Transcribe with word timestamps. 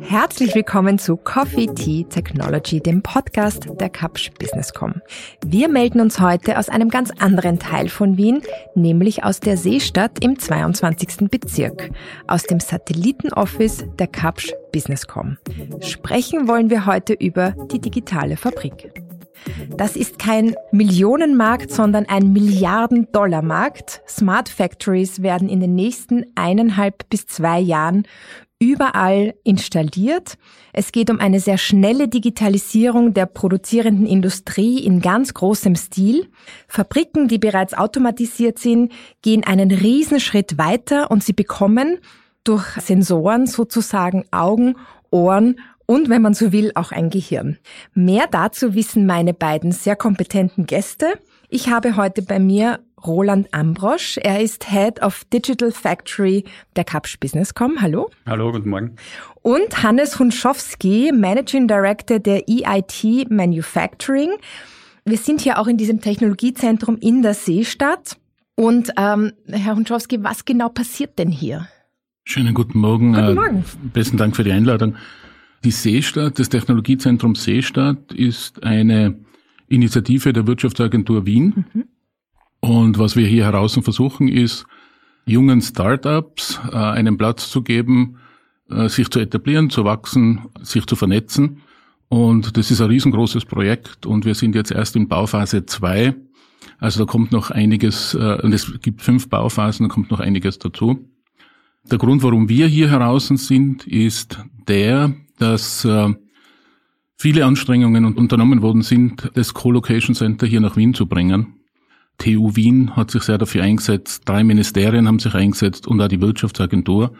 Herzlich 0.00 0.54
willkommen 0.54 1.00
zu 1.00 1.16
Coffee 1.16 1.66
Tea 1.66 2.04
Technology, 2.04 2.78
dem 2.78 3.02
Podcast 3.02 3.66
der 3.80 3.88
Kapsch 3.88 4.30
Businesscom. 4.38 5.02
Wir 5.44 5.68
melden 5.68 6.00
uns 6.00 6.20
heute 6.20 6.60
aus 6.60 6.68
einem 6.68 6.90
ganz 6.90 7.10
anderen 7.18 7.58
Teil 7.58 7.88
von 7.88 8.16
Wien, 8.16 8.42
nämlich 8.76 9.24
aus 9.24 9.40
der 9.40 9.56
Seestadt 9.56 10.22
im 10.24 10.38
22. 10.38 11.28
Bezirk, 11.28 11.90
aus 12.28 12.44
dem 12.44 12.60
Satellitenoffice 12.60 13.84
der 13.98 14.06
Kapsch 14.06 14.52
Businesscom. 14.72 15.38
Sprechen 15.80 16.46
wollen 16.46 16.70
wir 16.70 16.86
heute 16.86 17.14
über 17.14 17.56
die 17.72 17.80
digitale 17.80 18.36
Fabrik. 18.36 18.92
Das 19.76 19.96
ist 19.96 20.18
kein 20.18 20.54
Millionenmarkt, 20.72 21.70
sondern 21.70 22.06
ein 22.06 22.32
Milliarden-Dollar-Markt. 22.32 24.02
Smart 24.08 24.48
Factories 24.48 25.22
werden 25.22 25.48
in 25.48 25.60
den 25.60 25.74
nächsten 25.74 26.26
eineinhalb 26.34 27.08
bis 27.10 27.26
zwei 27.26 27.60
Jahren 27.60 28.06
überall 28.58 29.34
installiert. 29.44 30.38
Es 30.72 30.92
geht 30.92 31.10
um 31.10 31.20
eine 31.20 31.40
sehr 31.40 31.58
schnelle 31.58 32.08
Digitalisierung 32.08 33.12
der 33.12 33.26
produzierenden 33.26 34.06
Industrie 34.06 34.78
in 34.78 35.00
ganz 35.00 35.34
großem 35.34 35.76
Stil. 35.76 36.28
Fabriken, 36.66 37.28
die 37.28 37.38
bereits 37.38 37.74
automatisiert 37.74 38.58
sind, 38.58 38.92
gehen 39.22 39.44
einen 39.44 39.70
Riesenschritt 39.70 40.56
weiter 40.56 41.10
und 41.10 41.22
sie 41.22 41.32
bekommen 41.32 41.98
durch 42.44 42.64
Sensoren 42.80 43.46
sozusagen 43.46 44.24
Augen, 44.30 44.76
Ohren 45.10 45.60
und, 45.86 46.08
wenn 46.08 46.22
man 46.22 46.34
so 46.34 46.52
will, 46.52 46.72
auch 46.74 46.92
ein 46.92 47.10
Gehirn. 47.10 47.58
Mehr 47.94 48.26
dazu 48.30 48.74
wissen 48.74 49.06
meine 49.06 49.34
beiden 49.34 49.72
sehr 49.72 49.96
kompetenten 49.96 50.66
Gäste. 50.66 51.18
Ich 51.48 51.68
habe 51.68 51.96
heute 51.96 52.22
bei 52.22 52.38
mir 52.38 52.80
Roland 53.06 53.52
Ambrosch. 53.52 54.18
Er 54.18 54.40
ist 54.40 54.70
Head 54.70 55.02
of 55.02 55.24
Digital 55.32 55.72
Factory 55.72 56.44
der 56.76 56.84
Kapsch 56.84 57.18
Businesscom. 57.20 57.80
Hallo. 57.80 58.10
Hallo, 58.26 58.50
guten 58.52 58.70
Morgen. 58.70 58.96
Und 59.42 59.82
Hannes 59.82 60.18
Hunschowski, 60.18 61.12
Managing 61.14 61.68
Director 61.68 62.18
der 62.18 62.48
EIT 62.48 63.30
Manufacturing. 63.30 64.30
Wir 65.04 65.18
sind 65.18 65.42
hier 65.42 65.58
auch 65.58 65.66
in 65.66 65.76
diesem 65.76 66.00
Technologiezentrum 66.00 66.96
in 66.98 67.22
der 67.22 67.34
Seestadt. 67.34 68.16
Und 68.56 68.92
ähm, 68.96 69.32
Herr 69.48 69.76
Hunschowski, 69.76 70.22
was 70.22 70.44
genau 70.44 70.70
passiert 70.70 71.18
denn 71.18 71.30
hier? 71.30 71.68
Schönen 72.24 72.54
guten 72.54 72.78
Morgen. 72.78 73.12
Guten 73.12 73.34
Morgen. 73.34 73.58
Äh, 73.58 73.88
besten 73.92 74.16
Dank 74.16 74.34
für 74.34 74.44
die 74.44 74.52
Einladung. 74.52 74.96
Die 75.64 75.70
Seestadt, 75.70 76.38
das 76.38 76.50
Technologiezentrum 76.50 77.34
Seestadt 77.34 78.12
ist 78.12 78.62
eine 78.62 79.18
Initiative 79.68 80.34
der 80.34 80.46
Wirtschaftsagentur 80.46 81.24
Wien. 81.24 81.64
Mhm. 81.72 81.84
Und 82.60 82.98
was 82.98 83.16
wir 83.16 83.26
hier 83.26 83.44
heraus 83.44 83.78
versuchen, 83.82 84.28
ist, 84.28 84.66
jungen 85.24 85.62
Startups 85.62 86.60
äh, 86.70 86.76
einen 86.76 87.16
Platz 87.16 87.50
zu 87.50 87.62
geben, 87.62 88.18
äh, 88.68 88.88
sich 88.88 89.08
zu 89.08 89.20
etablieren, 89.20 89.70
zu 89.70 89.84
wachsen, 89.84 90.42
sich 90.62 90.86
zu 90.86 90.96
vernetzen. 90.96 91.62
Und 92.08 92.58
das 92.58 92.70
ist 92.70 92.82
ein 92.82 92.88
riesengroßes 92.88 93.46
Projekt 93.46 94.04
und 94.04 94.26
wir 94.26 94.34
sind 94.34 94.54
jetzt 94.54 94.70
erst 94.70 94.96
in 94.96 95.08
Bauphase 95.08 95.64
zwei. 95.64 96.14
Also 96.78 97.04
da 97.04 97.10
kommt 97.10 97.32
noch 97.32 97.50
einiges, 97.50 98.14
äh, 98.14 98.38
und 98.42 98.52
es 98.52 98.70
gibt 98.82 99.00
fünf 99.00 99.30
Bauphasen, 99.30 99.88
da 99.88 99.94
kommt 99.94 100.10
noch 100.10 100.20
einiges 100.20 100.58
dazu. 100.58 101.08
Der 101.90 101.98
Grund, 101.98 102.22
warum 102.22 102.48
wir 102.48 102.66
hier 102.66 102.90
heraus 102.90 103.28
sind, 103.28 103.86
ist 103.86 104.38
der, 104.68 105.14
dass 105.38 105.84
äh, 105.84 106.14
viele 107.16 107.44
Anstrengungen 107.44 108.04
unternommen 108.04 108.62
worden 108.62 108.82
sind, 108.82 109.30
das 109.34 109.54
Co-Location 109.54 110.14
Center 110.14 110.46
hier 110.46 110.60
nach 110.60 110.76
Wien 110.76 110.94
zu 110.94 111.06
bringen. 111.06 111.54
TU 112.18 112.54
Wien 112.54 112.94
hat 112.96 113.10
sich 113.10 113.22
sehr 113.22 113.38
dafür 113.38 113.62
eingesetzt, 113.62 114.22
drei 114.24 114.44
Ministerien 114.44 115.08
haben 115.08 115.18
sich 115.18 115.34
eingesetzt 115.34 115.86
und 115.86 116.00
auch 116.00 116.08
die 116.08 116.20
Wirtschaftsagentur. 116.20 117.12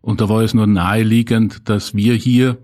Und 0.00 0.20
da 0.20 0.28
war 0.28 0.42
es 0.42 0.54
nur 0.54 0.66
naheliegend, 0.66 1.68
dass 1.68 1.94
wir 1.94 2.14
hier 2.14 2.58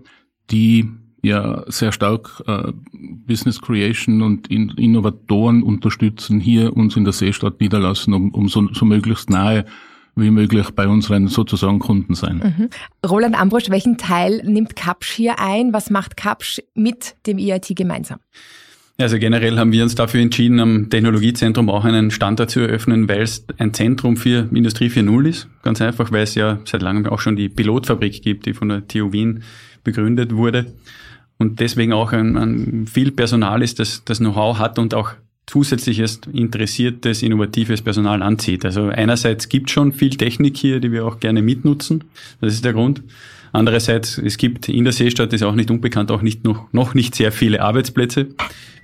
die 0.49 0.89
ja 1.21 1.63
sehr 1.67 1.91
stark 1.91 2.41
äh, 2.47 2.71
Business 2.93 3.61
Creation 3.61 4.21
und 4.21 4.47
in 4.47 4.69
Innovatoren 4.69 5.63
unterstützen, 5.63 6.39
hier 6.39 6.75
uns 6.75 6.95
in 6.95 7.03
der 7.03 7.13
Seestadt 7.13 7.59
niederlassen, 7.59 8.13
um, 8.13 8.31
um 8.31 8.47
so, 8.47 8.67
so 8.73 8.85
möglichst 8.85 9.29
nahe 9.29 9.65
wie 10.17 10.31
möglich 10.31 10.71
bei 10.71 10.87
unseren 10.87 11.27
sozusagen 11.27 11.79
Kunden 11.79 12.15
sein. 12.15 12.55
Mhm. 12.57 12.69
Roland 13.07 13.39
Ambrosch, 13.39 13.69
welchen 13.69 13.97
Teil 13.97 14.41
nimmt 14.43 14.75
Kapsch 14.75 15.11
hier 15.11 15.39
ein? 15.39 15.73
Was 15.73 15.89
macht 15.89 16.17
Kapsch 16.17 16.59
mit 16.73 17.15
dem 17.25 17.37
EIT 17.37 17.75
gemeinsam? 17.75 18.19
Also 18.99 19.19
generell 19.19 19.59
haben 19.59 19.71
wir 19.71 19.83
uns 19.83 19.93
dafür 19.93 20.21
entschieden, 20.21 20.59
am 20.59 20.89
Technologiezentrum 20.89 21.69
auch 21.69 21.85
einen 21.85 22.09
Standort 22.09 22.49
zu 22.49 22.61
eröffnen, 22.61 23.07
weil 23.07 23.21
es 23.21 23.45
ein 23.59 23.71
Zentrum 23.71 24.17
für 24.17 24.49
Industrie 24.51 24.87
4.0 24.87 25.29
ist. 25.29 25.47
Ganz 25.61 25.81
einfach, 25.81 26.11
weil 26.11 26.23
es 26.23 26.33
ja 26.33 26.59
seit 26.65 26.81
langem 26.81 27.05
auch 27.05 27.19
schon 27.19 27.35
die 27.35 27.47
Pilotfabrik 27.47 28.23
gibt, 28.23 28.47
die 28.47 28.55
von 28.55 28.69
der 28.69 28.87
TU 28.87 29.13
Wien 29.13 29.43
begründet 29.83 30.35
wurde. 30.35 30.73
Und 31.37 31.59
deswegen 31.59 31.93
auch 31.93 32.11
ein, 32.11 32.35
ein 32.35 32.87
viel 32.87 33.11
Personal 33.11 33.61
ist, 33.61 33.77
das 33.77 34.03
das 34.03 34.17
Know-how 34.17 34.57
hat 34.57 34.79
und 34.79 34.95
auch 34.95 35.11
zusätzliches 35.47 36.21
interessiertes, 36.31 37.23
innovatives 37.23 37.81
Personal 37.81 38.21
anzieht. 38.21 38.65
Also 38.65 38.89
einerseits 38.89 39.49
gibt 39.49 39.69
schon 39.69 39.93
viel 39.93 40.11
Technik 40.11 40.57
hier, 40.57 40.79
die 40.79 40.91
wir 40.91 41.05
auch 41.05 41.19
gerne 41.19 41.41
mitnutzen. 41.41 42.03
Das 42.41 42.53
ist 42.53 42.65
der 42.65 42.73
Grund. 42.73 43.01
Andererseits, 43.53 44.17
es 44.17 44.37
gibt 44.37 44.67
in 44.67 44.83
der 44.83 44.93
Seestadt, 44.93 45.31
ist 45.31 45.43
auch 45.43 45.55
nicht 45.55 45.71
unbekannt, 45.71 46.11
auch 46.11 46.21
nicht 46.21 46.43
noch, 46.43 46.71
noch 46.73 46.93
nicht 46.93 47.15
sehr 47.15 47.31
viele 47.31 47.61
Arbeitsplätze. 47.61 48.27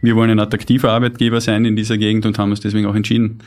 Wir 0.02 0.16
wollen 0.16 0.32
ein 0.32 0.40
attraktiver 0.40 0.92
Arbeitgeber 0.92 1.42
sein 1.42 1.66
in 1.66 1.76
dieser 1.76 1.98
Gegend 1.98 2.26
und 2.26 2.40
haben 2.40 2.50
uns 2.50 2.62
deswegen 2.62 2.88
auch 2.88 2.96
entschieden, 2.96 3.40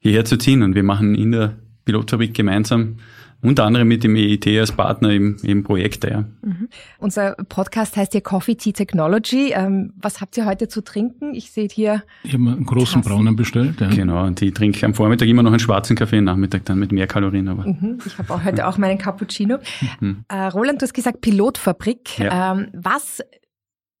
hierher 0.00 0.24
zu 0.24 0.36
ziehen. 0.36 0.62
Und 0.62 0.74
wir 0.74 0.82
machen 0.82 1.14
in 1.14 1.32
der 1.32 1.56
Pilotfabrik 1.84 2.34
gemeinsam 2.34 2.96
unter 3.42 3.64
anderem 3.64 3.88
mit 3.88 4.02
dem 4.02 4.16
EIT 4.16 4.46
als 4.58 4.72
Partner 4.72 5.10
im, 5.10 5.36
im 5.42 5.62
Projekt. 5.62 6.04
Ja. 6.04 6.24
Mhm. 6.42 6.68
Unser 6.98 7.34
Podcast 7.48 7.96
heißt 7.96 8.14
ja 8.14 8.20
Coffee 8.20 8.56
Tea 8.56 8.72
Technology. 8.72 9.52
Ähm, 9.52 9.92
was 9.96 10.20
habt 10.20 10.36
ihr 10.36 10.46
heute 10.46 10.68
zu 10.68 10.82
trinken? 10.82 11.34
Ich 11.34 11.50
sehe 11.50 11.68
hier. 11.70 12.02
Ich 12.22 12.34
habe 12.34 12.42
einen 12.42 12.64
großen 12.64 13.02
Tassen. 13.02 13.14
braunen 13.14 13.36
bestellt. 13.36 13.80
Ja. 13.80 13.88
Genau, 13.88 14.24
und 14.24 14.40
ich 14.42 14.54
trinke 14.54 14.84
am 14.84 14.94
Vormittag 14.94 15.28
immer 15.28 15.42
noch 15.42 15.52
einen 15.52 15.60
schwarzen 15.60 15.96
Kaffee, 15.96 16.18
am 16.18 16.24
Nachmittag 16.24 16.64
dann 16.64 16.78
mit 16.78 16.92
mehr 16.92 17.06
Kalorien. 17.06 17.48
Aber. 17.48 17.66
Mhm. 17.66 17.98
Ich 18.04 18.18
habe 18.18 18.32
auch 18.32 18.44
heute 18.44 18.66
auch 18.66 18.78
meinen 18.78 18.98
Cappuccino. 18.98 19.58
Mhm. 20.00 20.24
Äh, 20.28 20.46
Roland, 20.46 20.80
du 20.80 20.84
hast 20.84 20.94
gesagt 20.94 21.20
Pilotfabrik. 21.20 22.18
Ja. 22.18 22.52
Ähm, 22.52 22.68
was 22.72 23.22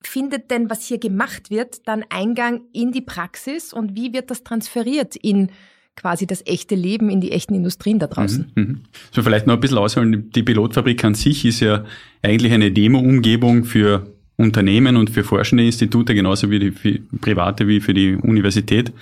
findet 0.02 0.50
denn, 0.50 0.70
was 0.70 0.84
hier 0.86 0.98
gemacht 0.98 1.50
wird, 1.50 1.86
dann 1.88 2.04
Eingang 2.10 2.62
in 2.72 2.92
die 2.92 3.00
Praxis 3.00 3.72
und 3.72 3.96
wie 3.96 4.12
wird 4.12 4.30
das 4.30 4.44
transferiert 4.44 5.16
in 5.16 5.50
quasi 5.96 6.26
das 6.26 6.44
echte 6.46 6.74
Leben 6.74 7.08
in 7.08 7.20
die 7.20 7.32
echten 7.32 7.54
Industrien 7.54 7.98
da 7.98 8.06
draußen. 8.06 8.52
Mhm, 8.54 8.62
mhm. 8.62 8.80
So 9.10 9.22
vielleicht 9.22 9.46
noch 9.46 9.54
ein 9.54 9.60
bisschen 9.60 9.78
ausholen. 9.78 10.30
Die 10.30 10.42
Pilotfabrik 10.42 11.02
an 11.04 11.14
sich 11.14 11.44
ist 11.44 11.60
ja 11.60 11.84
eigentlich 12.22 12.52
eine 12.52 12.70
Demo-Umgebung 12.70 13.64
für 13.64 14.06
Unternehmen 14.36 14.96
und 14.96 15.10
für 15.10 15.24
forschende 15.24 15.64
Institute, 15.64 16.14
genauso 16.14 16.50
wie 16.50 16.58
die 16.58 16.70
für 16.70 16.98
private 17.20 17.66
wie 17.66 17.80
für 17.80 17.94
die 17.94 18.14
Universität. 18.14 18.92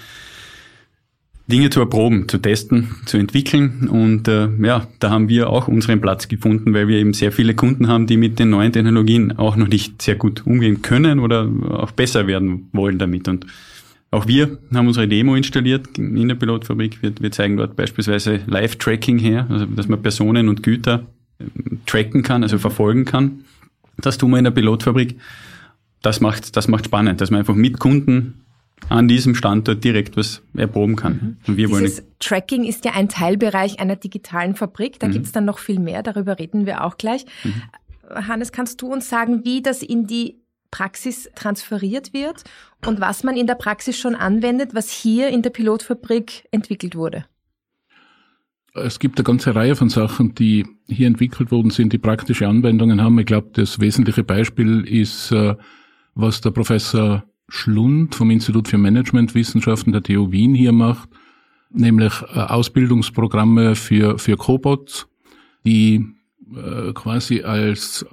Dinge 1.47 1.69
zu 1.69 1.81
erproben, 1.81 2.27
zu 2.27 2.38
testen, 2.38 2.94
zu 3.04 3.19
entwickeln. 3.19 3.88
Und 3.88 4.28
äh, 4.28 4.49
ja, 4.62 4.87
da 4.99 5.10
haben 5.10 5.28
wir 5.28 5.50
auch 5.50 5.69
unseren 5.69 6.00
Platz 6.00 6.28
gefunden, 6.28 6.72
weil 6.72 6.88
wir 6.88 6.99
eben 6.99 7.12
sehr 7.12 7.33
viele 7.33 7.54
Kunden 7.54 7.88
haben, 7.88 8.06
die 8.06 8.16
mit 8.16 8.38
den 8.38 8.50
neuen 8.50 8.72
Technologien 8.72 9.37
auch 9.37 9.56
noch 9.56 9.69
nicht 9.69 10.00
sehr 10.00 10.15
gut 10.15 10.47
umgehen 10.47 10.81
können 10.81 11.19
oder 11.19 11.47
auch 11.71 11.91
besser 11.91 12.27
werden 12.27 12.71
wollen 12.72 12.99
damit. 12.99 13.28
Und 13.28 13.44
auch 14.15 14.27
wir 14.27 14.59
haben 14.73 14.87
unsere 14.87 15.09
Demo 15.09 15.35
installiert 15.35 15.99
in 15.99 16.29
der 16.29 16.37
Pilotfabrik. 16.37 17.03
Wir, 17.03 17.13
wir 17.19 17.33
zeigen 17.33 17.57
dort 17.57 17.77
beispielsweise 17.77 18.41
Live-Tracking 18.47 19.19
her, 19.19 19.47
also 19.51 19.67
dass 19.67 19.89
man 19.89 20.03
Personen 20.03 20.49
und 20.49 20.63
Güter 20.63 21.07
ähm, 21.41 21.81
tracken 21.87 22.23
kann, 22.23 22.43
also 22.43 22.59
verfolgen 22.59 23.05
kann. 23.05 23.45
Das 23.99 24.19
tun 24.19 24.31
wir 24.31 24.39
in 24.39 24.45
der 24.45 24.51
Pilotfabrik. 24.51 25.19
Das 26.03 26.21
macht, 26.21 26.57
das 26.57 26.69
macht 26.69 26.87
spannend, 26.87 27.21
dass 27.21 27.31
man 27.31 27.41
einfach 27.41 27.55
mit 27.55 27.79
Kunden 27.79 28.45
an 28.89 29.09
diesem 29.09 29.34
Standort 29.34 29.83
direkt 29.83 30.17
was 30.17 30.43
erproben 30.57 30.97
kann. 30.97 31.13
Mhm. 31.13 31.37
Und 31.47 31.57
wir 31.57 31.69
Dieses 31.69 31.99
wollen 31.99 32.09
Tracking 32.21 32.65
ist 32.65 32.84
ja 32.84 32.93
ein 32.93 33.09
Teilbereich 33.09 33.81
einer 33.81 33.97
digitalen 33.97 34.55
Fabrik. 34.55 34.99
Da 34.99 35.09
mhm. 35.09 35.13
gibt's 35.13 35.33
dann 35.33 35.45
noch 35.45 35.59
viel 35.59 35.81
mehr. 35.81 36.03
Darüber 36.03 36.39
reden 36.39 36.67
wir 36.67 36.84
auch 36.84 36.99
gleich. 36.99 37.25
Mhm. 37.43 37.63
Hannes, 38.28 38.53
kannst 38.53 38.83
du 38.83 38.93
uns 38.93 39.09
sagen, 39.09 39.45
wie 39.45 39.63
das 39.63 39.83
in 39.83 40.07
die 40.07 40.37
Praxis 40.74 41.30
transferiert 41.36 42.12
wird 42.12 42.42
und 42.84 43.00
was 43.00 43.22
man 43.22 43.36
in 43.36 43.47
der 43.47 43.54
Praxis 43.54 43.97
schon 43.97 44.16
anwendet, 44.16 44.74
was 44.74 44.91
hier 44.91 45.28
in 45.28 45.41
der 45.41 45.50
Pilotfabrik 45.50 46.48
entwickelt 46.50 46.97
wurde? 46.97 47.26
Es 48.74 48.98
gibt 48.98 49.16
eine 49.16 49.24
ganze 49.24 49.54
Reihe 49.54 49.76
von 49.76 49.88
Sachen, 49.88 50.34
die 50.34 50.66
hier 50.88 51.06
entwickelt 51.06 51.53
worden 51.53 51.71
sind, 51.71 51.92
die 51.92 51.98
praktische 51.98 52.48
Anwendungen 52.48 53.00
haben. 53.00 53.16
Ich 53.21 53.26
glaube, 53.26 53.50
das 53.53 53.78
wesentliche 53.78 54.24
Beispiel 54.24 54.80
ist, 54.80 55.30
äh, 55.30 55.54
was 56.16 56.41
der 56.41 56.50
Professor 56.50 57.22
Schlund 57.48 58.16
vom 58.16 58.32
Institut 58.32 58.66
für 58.66 58.78
Managementwissenschaften 58.78 59.92
der 59.92 60.03
TU 60.03 60.32
Wien 60.32 60.56
hier 60.56 60.72
macht, 60.72 61.09
nämlich 61.71 62.15
äh, 62.34 62.41
Ausbildungsprogramme 62.41 63.76
für, 63.76 64.18
für 64.18 64.36
Cobots, 64.36 65.06
die 65.65 66.04
äh, 66.53 66.92
quasi 66.94 67.42
als 67.42 68.04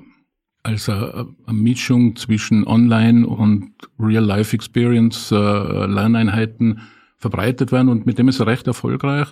als 0.63 0.89
eine, 0.89 1.27
eine 1.45 1.57
Mischung 1.57 2.15
zwischen 2.15 2.65
Online- 2.67 3.25
und 3.25 3.71
Real-Life-Experience 3.99 5.31
äh, 5.31 6.75
verbreitet 7.17 7.71
werden 7.71 7.89
und 7.89 8.05
mit 8.05 8.17
dem 8.17 8.27
ist 8.27 8.39
er 8.39 8.47
recht 8.47 8.67
erfolgreich. 8.67 9.27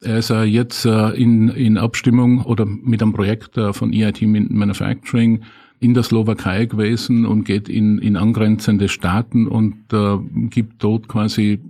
Er 0.00 0.18
ist 0.18 0.30
äh, 0.30 0.44
jetzt 0.44 0.86
äh, 0.86 1.10
in, 1.10 1.48
in 1.48 1.76
Abstimmung 1.76 2.42
oder 2.42 2.64
mit 2.66 3.02
einem 3.02 3.12
Projekt 3.12 3.56
äh, 3.58 3.72
von 3.72 3.92
EIT 3.92 4.22
Manufacturing 4.22 5.42
in 5.78 5.94
der 5.94 6.02
Slowakei 6.02 6.66
gewesen 6.66 7.24
und 7.26 7.44
geht 7.44 7.68
in, 7.68 7.98
in 7.98 8.16
angrenzende 8.16 8.88
Staaten 8.88 9.46
und 9.46 9.76
äh, 9.92 10.18
gibt 10.48 10.82
dort 10.82 11.08
quasi 11.08 11.60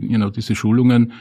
you 0.00 0.16
know, 0.16 0.30
diese 0.30 0.54
Schulungen, 0.54 1.12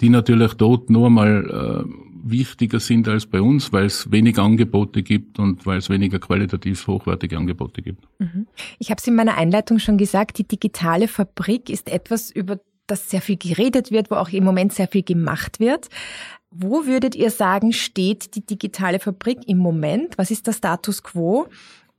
die 0.00 0.08
natürlich 0.08 0.54
dort 0.54 0.90
nur 0.90 1.10
mal 1.10 1.86
äh, 1.86 2.01
wichtiger 2.24 2.80
sind 2.80 3.08
als 3.08 3.26
bei 3.26 3.40
uns, 3.40 3.72
weil 3.72 3.86
es 3.86 4.10
weniger 4.10 4.42
Angebote 4.42 5.02
gibt 5.02 5.38
und 5.38 5.66
weil 5.66 5.78
es 5.78 5.90
weniger 5.90 6.18
qualitativ 6.18 6.86
hochwertige 6.86 7.36
Angebote 7.36 7.82
gibt. 7.82 8.04
Mhm. 8.18 8.46
Ich 8.78 8.90
habe 8.90 8.98
es 8.98 9.06
in 9.06 9.14
meiner 9.14 9.36
Einleitung 9.36 9.78
schon 9.78 9.98
gesagt, 9.98 10.38
die 10.38 10.46
digitale 10.46 11.08
Fabrik 11.08 11.68
ist 11.70 11.90
etwas, 11.90 12.30
über 12.30 12.60
das 12.86 13.10
sehr 13.10 13.20
viel 13.20 13.36
geredet 13.36 13.90
wird, 13.90 14.10
wo 14.10 14.16
auch 14.16 14.28
im 14.28 14.44
Moment 14.44 14.72
sehr 14.72 14.88
viel 14.88 15.02
gemacht 15.02 15.60
wird. 15.60 15.88
Wo 16.50 16.86
würdet 16.86 17.14
ihr 17.14 17.30
sagen, 17.30 17.72
steht 17.72 18.34
die 18.34 18.44
digitale 18.44 18.98
Fabrik 18.98 19.48
im 19.48 19.58
Moment? 19.58 20.18
Was 20.18 20.30
ist 20.30 20.46
der 20.46 20.52
Status 20.52 21.02
quo? 21.02 21.46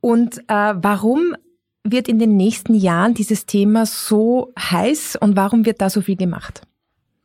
Und 0.00 0.38
äh, 0.48 0.74
warum 0.76 1.34
wird 1.82 2.08
in 2.08 2.18
den 2.18 2.36
nächsten 2.36 2.74
Jahren 2.74 3.14
dieses 3.14 3.46
Thema 3.46 3.86
so 3.86 4.52
heiß 4.58 5.16
und 5.20 5.36
warum 5.36 5.66
wird 5.66 5.80
da 5.80 5.90
so 5.90 6.00
viel 6.00 6.16
gemacht? 6.16 6.62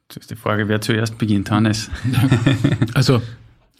Das 0.09 0.17
ist 0.17 0.31
die 0.31 0.35
Frage, 0.35 0.67
wer 0.67 0.81
zuerst 0.81 1.19
beginnt, 1.19 1.51
Hannes. 1.51 1.91
also 2.95 3.21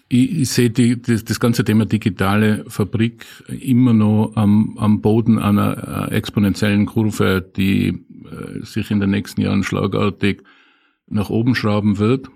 ich, 0.10 0.42
ich 0.42 0.50
sehe 0.50 0.70
die, 0.70 1.02
das, 1.02 1.26
das 1.26 1.40
ganze 1.40 1.66
Thema 1.66 1.88
digitale 1.88 2.66
Fabrik 2.68 3.26
immer 3.48 3.94
noch 3.94 4.34
am, 4.36 4.78
am 4.78 5.02
Boden 5.02 5.40
einer 5.40 6.10
äh, 6.12 6.16
exponentiellen 6.16 6.86
Kurve, 6.86 7.42
die 7.58 7.88
äh, 7.88 8.64
sich 8.64 8.92
in 8.92 9.00
den 9.00 9.10
nächsten 9.10 9.42
Jahren 9.42 9.64
schlagartig 9.64 10.44
nach 11.08 11.32
oben 11.32 11.56
schrauben 11.56 11.98
wird. 11.98 12.30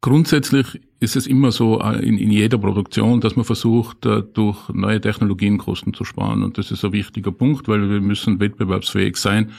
Grundsätzlich 0.00 0.80
ist 1.00 1.16
es 1.16 1.26
immer 1.26 1.50
so 1.50 1.80
äh, 1.80 1.98
in, 1.98 2.16
in 2.16 2.30
jeder 2.30 2.58
Produktion, 2.58 3.20
dass 3.20 3.34
man 3.34 3.44
versucht, 3.44 4.04
durch 4.04 4.68
neue 4.68 5.00
Technologien 5.00 5.58
Kosten 5.58 5.94
zu 5.94 6.04
sparen. 6.04 6.44
Und 6.44 6.58
das 6.58 6.70
ist 6.70 6.84
ein 6.84 6.92
wichtiger 6.92 7.32
Punkt, 7.32 7.66
weil 7.66 7.90
wir 7.90 8.00
müssen 8.00 8.38
wettbewerbsfähig 8.38 9.16
sein 9.16 9.50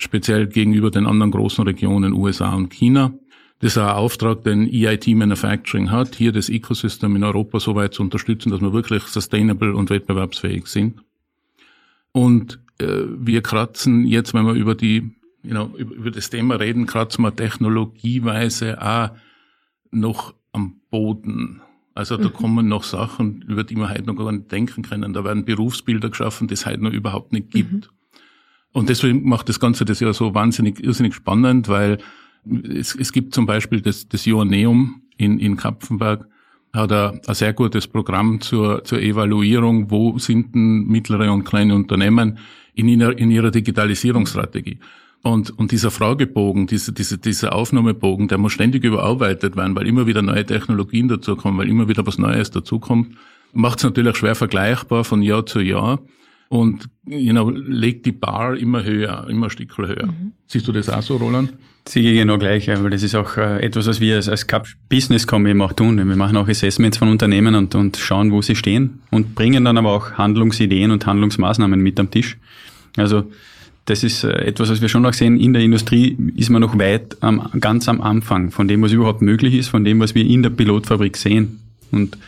speziell 0.00 0.46
gegenüber 0.46 0.90
den 0.90 1.06
anderen 1.06 1.30
großen 1.30 1.62
Regionen 1.64 2.14
USA 2.14 2.54
und 2.54 2.72
China. 2.72 3.12
Das 3.60 3.72
ist 3.72 3.78
ein 3.78 3.88
Auftrag, 3.88 4.42
den 4.42 4.66
EIT 4.66 5.08
Manufacturing 5.08 5.90
hat, 5.90 6.14
hier 6.14 6.32
das 6.32 6.48
Ecosystem 6.48 7.14
in 7.14 7.22
Europa 7.22 7.60
so 7.60 7.74
weit 7.74 7.92
zu 7.92 8.02
unterstützen, 8.02 8.50
dass 8.50 8.62
wir 8.62 8.72
wirklich 8.72 9.02
sustainable 9.02 9.74
und 9.74 9.90
wettbewerbsfähig 9.90 10.66
sind. 10.66 11.02
Und 12.12 12.58
äh, 12.78 13.02
wir 13.18 13.42
kratzen 13.42 14.06
jetzt, 14.06 14.32
wenn 14.32 14.46
wir 14.46 14.54
über 14.54 14.74
die, 14.74 15.12
you 15.42 15.50
know, 15.50 15.70
über, 15.76 15.94
über 15.94 16.10
das 16.10 16.30
Thema 16.30 16.54
reden, 16.54 16.86
kratzen 16.86 17.22
wir 17.22 17.36
technologieweise 17.36 18.80
auch 18.80 19.10
noch 19.90 20.32
am 20.52 20.80
Boden. 20.90 21.60
Also 21.94 22.16
da 22.16 22.28
mhm. 22.28 22.32
kommen 22.32 22.68
noch 22.68 22.84
Sachen, 22.84 23.42
über 23.42 23.64
die 23.64 23.76
wir 23.76 23.90
heute 23.90 24.04
noch 24.04 24.16
gar 24.16 24.32
nicht 24.32 24.50
denken 24.50 24.80
können. 24.80 25.12
Da 25.12 25.22
werden 25.24 25.44
Berufsbilder 25.44 26.08
geschaffen, 26.08 26.48
die 26.48 26.54
es 26.54 26.64
heute 26.64 26.82
noch 26.82 26.92
überhaupt 26.92 27.32
nicht 27.32 27.50
gibt. 27.50 27.72
Mhm. 27.72 27.99
Und 28.72 28.88
deswegen 28.88 29.28
macht 29.28 29.48
das 29.48 29.58
Ganze 29.58 29.84
das 29.84 30.00
ja 30.00 30.12
so 30.12 30.34
wahnsinnig, 30.34 30.82
irrsinnig 30.82 31.14
spannend, 31.14 31.68
weil 31.68 31.98
es, 32.44 32.94
es 32.94 33.12
gibt 33.12 33.34
zum 33.34 33.46
Beispiel 33.46 33.80
das, 33.80 34.08
das 34.08 34.24
Joanneum 34.24 35.02
in, 35.16 35.38
in 35.38 35.56
Kapfenberg, 35.56 36.26
hat 36.72 36.92
ein, 36.92 37.20
ein 37.26 37.34
sehr 37.34 37.52
gutes 37.52 37.88
Programm 37.88 38.40
zur, 38.40 38.84
zur 38.84 39.00
Evaluierung, 39.00 39.90
wo 39.90 40.18
sind 40.18 40.54
denn 40.54 40.86
mittlere 40.86 41.32
und 41.32 41.44
kleine 41.44 41.74
Unternehmen 41.74 42.38
in 42.74 42.86
ihrer, 42.88 43.18
in 43.18 43.30
ihrer 43.30 43.50
Digitalisierungsstrategie. 43.50 44.78
Und, 45.22 45.58
und 45.58 45.72
dieser 45.72 45.90
Fragebogen, 45.90 46.66
diese, 46.66 46.92
diese, 46.92 47.18
dieser 47.18 47.54
Aufnahmebogen, 47.54 48.28
der 48.28 48.38
muss 48.38 48.52
ständig 48.52 48.84
überarbeitet 48.84 49.56
werden, 49.56 49.76
weil 49.76 49.86
immer 49.86 50.06
wieder 50.06 50.22
neue 50.22 50.46
Technologien 50.46 51.08
dazukommen, 51.08 51.58
weil 51.58 51.68
immer 51.68 51.88
wieder 51.88 52.06
was 52.06 52.18
Neues 52.18 52.50
dazukommt, 52.50 53.16
macht 53.52 53.78
es 53.78 53.84
natürlich 53.84 54.16
schwer 54.16 54.34
vergleichbar 54.34 55.04
von 55.04 55.20
Jahr 55.22 55.44
zu 55.44 55.60
Jahr 55.60 56.00
und 56.50 56.88
you 57.06 57.32
know, 57.32 57.48
legt 57.48 58.04
die 58.06 58.12
Bar 58.12 58.56
immer 58.56 58.82
höher, 58.84 59.26
immer 59.30 59.46
ein 59.46 59.50
Stück 59.50 59.78
höher. 59.78 60.06
Mhm. 60.06 60.32
Siehst 60.48 60.66
du 60.66 60.72
das 60.72 60.88
auch 60.88 61.00
so, 61.00 61.16
Roland? 61.16 61.52
Sehe 61.88 62.10
ich 62.10 62.18
genau 62.18 62.38
gleich, 62.38 62.66
weil 62.68 62.90
das 62.90 63.04
ist 63.04 63.14
auch 63.14 63.36
äh, 63.36 63.62
etwas, 63.62 63.86
was 63.86 64.00
wir 64.00 64.16
als, 64.16 64.28
als 64.28 64.46
Cup 64.46 64.66
Business 64.88 65.26
Com 65.26 65.46
eben 65.46 65.62
auch 65.62 65.72
tun. 65.72 65.96
Wir 65.96 66.16
machen 66.16 66.36
auch 66.36 66.48
Assessments 66.48 66.98
von 66.98 67.08
Unternehmen 67.08 67.54
und, 67.54 67.74
und 67.76 67.96
schauen, 67.96 68.32
wo 68.32 68.42
sie 68.42 68.56
stehen 68.56 69.00
und 69.10 69.36
bringen 69.36 69.64
dann 69.64 69.78
aber 69.78 69.90
auch 69.92 70.12
Handlungsideen 70.12 70.90
und 70.90 71.06
Handlungsmaßnahmen 71.06 71.80
mit 71.80 71.98
am 72.00 72.10
Tisch. 72.10 72.36
Also 72.96 73.30
das 73.84 74.02
ist 74.02 74.24
äh, 74.24 74.32
etwas, 74.32 74.70
was 74.70 74.80
wir 74.80 74.88
schon 74.88 75.06
auch 75.06 75.14
sehen. 75.14 75.38
In 75.38 75.52
der 75.52 75.62
Industrie 75.62 76.16
ist 76.34 76.50
man 76.50 76.62
noch 76.62 76.76
weit 76.78 77.16
am, 77.22 77.48
ganz 77.60 77.88
am 77.88 78.00
Anfang 78.00 78.50
von 78.50 78.66
dem, 78.66 78.82
was 78.82 78.90
überhaupt 78.90 79.22
möglich 79.22 79.54
ist, 79.54 79.68
von 79.68 79.84
dem, 79.84 80.00
was 80.00 80.16
wir 80.16 80.26
in 80.26 80.42
der 80.42 80.50
Pilotfabrik 80.50 81.16
sehen. 81.16 81.60
Und 81.92 82.18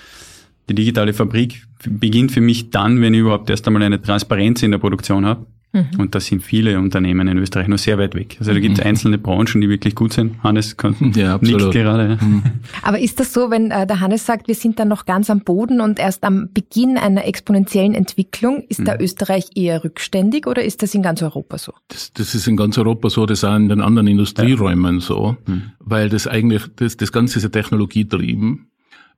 die 0.68 0.74
digitale 0.74 1.12
Fabrik 1.12 1.66
beginnt 1.88 2.32
für 2.32 2.40
mich 2.40 2.70
dann, 2.70 3.00
wenn 3.00 3.14
ich 3.14 3.20
überhaupt 3.20 3.50
erst 3.50 3.66
einmal 3.66 3.82
eine 3.82 4.00
Transparenz 4.00 4.62
in 4.62 4.70
der 4.70 4.78
Produktion 4.78 5.26
habe. 5.26 5.46
Mhm. 5.72 5.88
Und 5.98 6.14
da 6.14 6.20
sind 6.20 6.42
viele 6.42 6.78
Unternehmen 6.78 7.26
in 7.28 7.38
Österreich 7.38 7.66
noch 7.66 7.78
sehr 7.78 7.96
weit 7.96 8.14
weg. 8.14 8.36
Also 8.38 8.52
da 8.52 8.60
gibt 8.60 8.76
es 8.76 8.84
mhm. 8.84 8.90
einzelne 8.90 9.18
Branchen, 9.18 9.60
die 9.60 9.70
wirklich 9.70 9.94
gut 9.94 10.12
sind. 10.12 10.42
Hannes 10.42 10.76
kann 10.76 10.94
ja, 11.16 11.38
nickt 11.40 11.70
gerade. 11.70 12.18
Mhm. 12.20 12.42
Aber 12.82 12.98
ist 12.98 13.18
das 13.20 13.32
so, 13.32 13.50
wenn 13.50 13.70
äh, 13.70 13.86
der 13.86 14.00
Hannes 14.00 14.26
sagt, 14.26 14.48
wir 14.48 14.54
sind 14.54 14.78
dann 14.78 14.88
noch 14.88 15.06
ganz 15.06 15.30
am 15.30 15.40
Boden 15.40 15.80
und 15.80 15.98
erst 15.98 16.24
am 16.24 16.50
Beginn 16.52 16.98
einer 16.98 17.24
exponentiellen 17.24 17.94
Entwicklung, 17.94 18.64
ist 18.68 18.80
mhm. 18.80 18.84
da 18.84 18.98
Österreich 18.98 19.46
eher 19.54 19.82
rückständig 19.82 20.46
oder 20.46 20.62
ist 20.62 20.82
das 20.82 20.94
in 20.94 21.02
ganz 21.02 21.22
Europa 21.22 21.56
so? 21.56 21.72
Das, 21.88 22.12
das 22.12 22.34
ist 22.34 22.46
in 22.46 22.56
ganz 22.58 22.76
Europa 22.76 23.08
so, 23.08 23.24
das 23.24 23.38
ist 23.38 23.44
auch 23.44 23.56
in 23.56 23.70
den 23.70 23.80
anderen 23.80 24.08
Industrieräumen 24.08 24.96
ja. 24.96 25.00
so, 25.00 25.36
mhm. 25.46 25.72
weil 25.78 26.10
das 26.10 26.26
eigentlich, 26.26 26.64
das, 26.76 26.98
das 26.98 27.12
Ganze 27.12 27.38
ist 27.38 27.44
ja 27.44 27.48
technologietrieben 27.48 28.66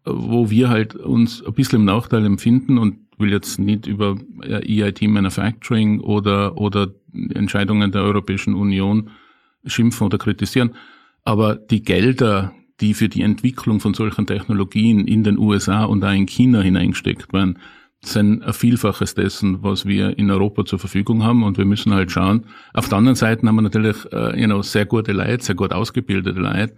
wo 0.04 0.50
wir 0.50 0.68
halt 0.68 0.94
uns 0.94 1.44
ein 1.44 1.52
bisschen 1.54 1.80
im 1.80 1.84
Nachteil 1.86 2.24
empfinden 2.24 2.78
und 2.78 2.96
will 3.18 3.30
jetzt 3.30 3.58
nicht 3.58 3.86
über 3.86 4.16
EIT 4.42 5.02
Manufacturing 5.02 6.00
oder, 6.00 6.58
oder 6.58 6.88
Entscheidungen 7.12 7.92
der 7.92 8.02
Europäischen 8.02 8.54
Union 8.54 9.10
schimpfen 9.64 10.06
oder 10.06 10.18
kritisieren. 10.18 10.74
Aber 11.24 11.54
die 11.56 11.82
Gelder, 11.82 12.52
die 12.80 12.92
für 12.92 13.08
die 13.08 13.22
Entwicklung 13.22 13.80
von 13.80 13.94
solchen 13.94 14.26
Technologien 14.26 15.06
in 15.06 15.24
den 15.24 15.38
USA 15.38 15.84
und 15.84 16.04
auch 16.04 16.12
in 16.12 16.26
China 16.26 16.60
hineingesteckt 16.60 17.32
werden, 17.32 17.58
sind 18.02 18.42
ein 18.42 18.52
Vielfaches 18.52 19.14
dessen, 19.14 19.62
was 19.62 19.86
wir 19.86 20.18
in 20.18 20.30
Europa 20.30 20.66
zur 20.66 20.78
Verfügung 20.78 21.22
haben. 21.22 21.42
Und 21.42 21.56
wir 21.56 21.64
müssen 21.64 21.94
halt 21.94 22.10
schauen. 22.10 22.44
Auf 22.74 22.88
der 22.88 22.98
anderen 22.98 23.16
Seite 23.16 23.46
haben 23.46 23.54
wir 23.54 23.62
natürlich 23.62 23.96
äh, 24.12 24.38
you 24.38 24.46
know, 24.46 24.61
sehr 24.61 24.84
gute 24.84 25.12
Leute, 25.12 25.42
sehr 25.42 25.54
gut 25.54 25.73
ausgebildete 25.73 26.38
Leute, 26.38 26.75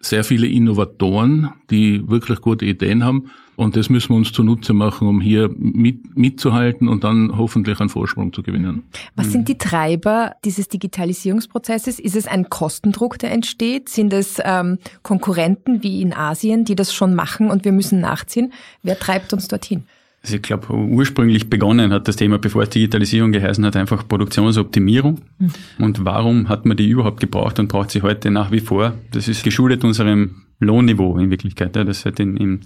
sehr 0.00 0.24
viele 0.24 0.46
Innovatoren, 0.46 1.50
die 1.70 2.08
wirklich 2.08 2.40
gute 2.40 2.64
Ideen 2.64 3.04
haben. 3.04 3.30
Und 3.56 3.74
das 3.74 3.90
müssen 3.90 4.10
wir 4.10 4.16
uns 4.16 4.32
zunutze 4.32 4.72
machen, 4.72 5.08
um 5.08 5.20
hier 5.20 5.50
mit, 5.56 6.16
mitzuhalten 6.16 6.86
und 6.86 7.02
dann 7.02 7.36
hoffentlich 7.36 7.80
einen 7.80 7.88
Vorsprung 7.88 8.32
zu 8.32 8.44
gewinnen. 8.44 8.84
Was 9.16 9.32
sind 9.32 9.48
die 9.48 9.58
Treiber 9.58 10.36
dieses 10.44 10.68
Digitalisierungsprozesses? 10.68 11.98
Ist 11.98 12.14
es 12.14 12.28
ein 12.28 12.50
Kostendruck, 12.50 13.18
der 13.18 13.32
entsteht? 13.32 13.88
Sind 13.88 14.12
es 14.12 14.40
ähm, 14.44 14.78
Konkurrenten 15.02 15.82
wie 15.82 16.00
in 16.00 16.12
Asien, 16.12 16.64
die 16.64 16.76
das 16.76 16.94
schon 16.94 17.16
machen 17.16 17.50
und 17.50 17.64
wir 17.64 17.72
müssen 17.72 18.00
nachziehen? 18.00 18.52
Wer 18.84 18.96
treibt 18.96 19.32
uns 19.32 19.48
dorthin? 19.48 19.82
Also 20.22 20.36
ich 20.36 20.42
glaube, 20.42 20.72
ursprünglich 20.74 21.48
begonnen 21.48 21.92
hat 21.92 22.08
das 22.08 22.16
Thema, 22.16 22.38
bevor 22.38 22.62
es 22.62 22.70
Digitalisierung 22.70 23.32
geheißen 23.32 23.64
hat, 23.64 23.76
einfach 23.76 24.06
Produktionsoptimierung. 24.06 25.20
Mhm. 25.38 25.50
Und 25.78 26.04
warum 26.04 26.48
hat 26.48 26.66
man 26.66 26.76
die 26.76 26.88
überhaupt 26.88 27.20
gebraucht 27.20 27.58
und 27.60 27.68
braucht 27.68 27.90
sie 27.90 28.02
heute 28.02 28.30
nach 28.30 28.50
wie 28.50 28.60
vor? 28.60 28.94
Das 29.12 29.28
ist 29.28 29.44
geschuldet 29.44 29.84
unserem 29.84 30.42
Lohnniveau 30.60 31.18
in 31.18 31.30
Wirklichkeit, 31.30 31.76
ja, 31.76 31.84
das 31.84 32.04
halt 32.04 32.18
in, 32.18 32.36
in 32.36 32.60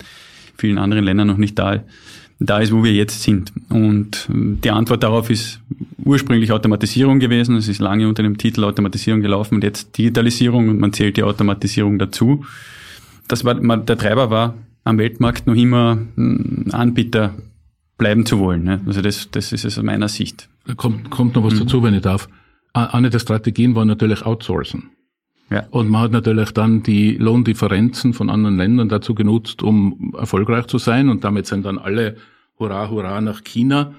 vielen 0.57 0.79
anderen 0.79 1.05
Ländern 1.05 1.29
noch 1.29 1.37
nicht 1.37 1.59
da, 1.59 1.83
da 2.41 2.59
ist, 2.59 2.73
wo 2.73 2.83
wir 2.83 2.93
jetzt 2.93 3.23
sind. 3.23 3.53
Und 3.69 4.29
die 4.31 4.71
Antwort 4.71 5.03
darauf 5.03 5.31
ist 5.31 5.61
ursprünglich 6.05 6.53
Automatisierung 6.53 7.21
gewesen. 7.21 7.57
Es 7.57 7.69
ist 7.69 7.81
lange 7.81 8.09
unter 8.09 8.23
dem 8.23 8.39
Titel 8.39 8.65
Automatisierung 8.65 9.21
gelaufen 9.21 9.57
und 9.57 9.65
jetzt 9.65 9.97
Digitalisierung 9.97 10.69
und 10.69 10.81
man 10.81 10.93
zählt 10.93 11.17
die 11.17 11.23
Automatisierung 11.23 11.99
dazu. 11.99 12.45
Das 13.29 13.45
war, 13.45 13.55
der 13.55 13.99
Treiber 13.99 14.31
war 14.31 14.55
am 14.85 14.99
Weltmarkt 14.99 15.47
noch 15.47 15.55
immer 15.55 15.99
hm, 16.17 16.67
Anbieter 16.73 17.35
bleiben 17.99 18.27
zu 18.27 18.39
wollen. 18.39 18.65
Ne? 18.65 18.81
Also 18.87 19.01
das, 19.01 19.31
das 19.31 19.53
ist 19.53 19.65
es 19.65 19.79
aus 19.79 19.85
meiner 19.85 20.09
Sicht. 20.09 20.49
Kommt, 20.77 21.11
kommt 21.11 21.35
noch 21.35 21.45
was 21.45 21.55
mhm. 21.55 21.61
dazu, 21.61 21.83
wenn 21.83 21.95
ich 21.95 22.03
darf. 22.03 22.29
Eine 22.73 23.11
der 23.11 23.19
Strategien 23.19 23.75
war 23.75 23.85
natürlich 23.85 24.25
Outsourcen. 24.25 24.91
Ja. 25.51 25.67
Und 25.71 25.91
man 25.91 26.01
hat 26.01 26.13
natürlich 26.13 26.53
dann 26.53 26.83
die 26.83 27.17
Lohndifferenzen 27.17 28.15
von 28.15 28.31
anderen 28.31 28.57
Ländern 28.57 28.89
dazu 28.89 29.15
genutzt, 29.15 29.63
um 29.63 30.15
erfolgreich 30.17 30.67
zu 30.67 30.79
sein. 30.79 31.11
Und 31.11 31.25
damit 31.25 31.47
sind 31.47 31.67
dann 31.67 31.79
alle 31.79 32.17
hurra, 32.59 32.89
hurra 32.89 33.21
nach 33.21 33.45
China. 33.45 33.95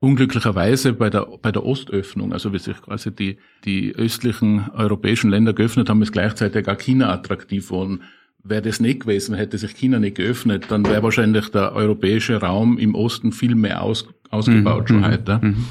Unglücklicherweise 0.00 0.92
bei 0.92 1.08
der, 1.08 1.26
bei 1.40 1.52
der 1.52 1.64
Ostöffnung, 1.64 2.32
also 2.32 2.52
wie 2.52 2.58
sich 2.58 2.80
quasi 2.82 3.14
die, 3.14 3.38
die 3.64 3.94
östlichen 3.94 4.68
europäischen 4.74 5.30
Länder 5.30 5.52
geöffnet 5.52 5.88
haben, 5.88 6.02
ist 6.02 6.12
gleichzeitig 6.12 6.68
auch 6.68 6.78
China 6.78 7.10
attraktiv 7.12 7.70
worden 7.70 8.02
wäre 8.48 8.62
das 8.62 8.80
nicht 8.80 9.00
gewesen, 9.00 9.34
hätte 9.34 9.58
sich 9.58 9.72
China 9.72 9.98
nicht 9.98 10.16
geöffnet, 10.16 10.66
dann 10.68 10.84
wäre 10.86 11.02
wahrscheinlich 11.02 11.48
der 11.50 11.74
europäische 11.74 12.40
Raum 12.40 12.78
im 12.78 12.94
Osten 12.94 13.32
viel 13.32 13.54
mehr 13.54 13.82
aus, 13.82 14.06
ausgebaut 14.30 14.84
mhm. 14.84 14.86
schon 14.86 15.00
mhm, 15.00 15.04
heute. 15.04 15.40
Mhm. 15.42 15.64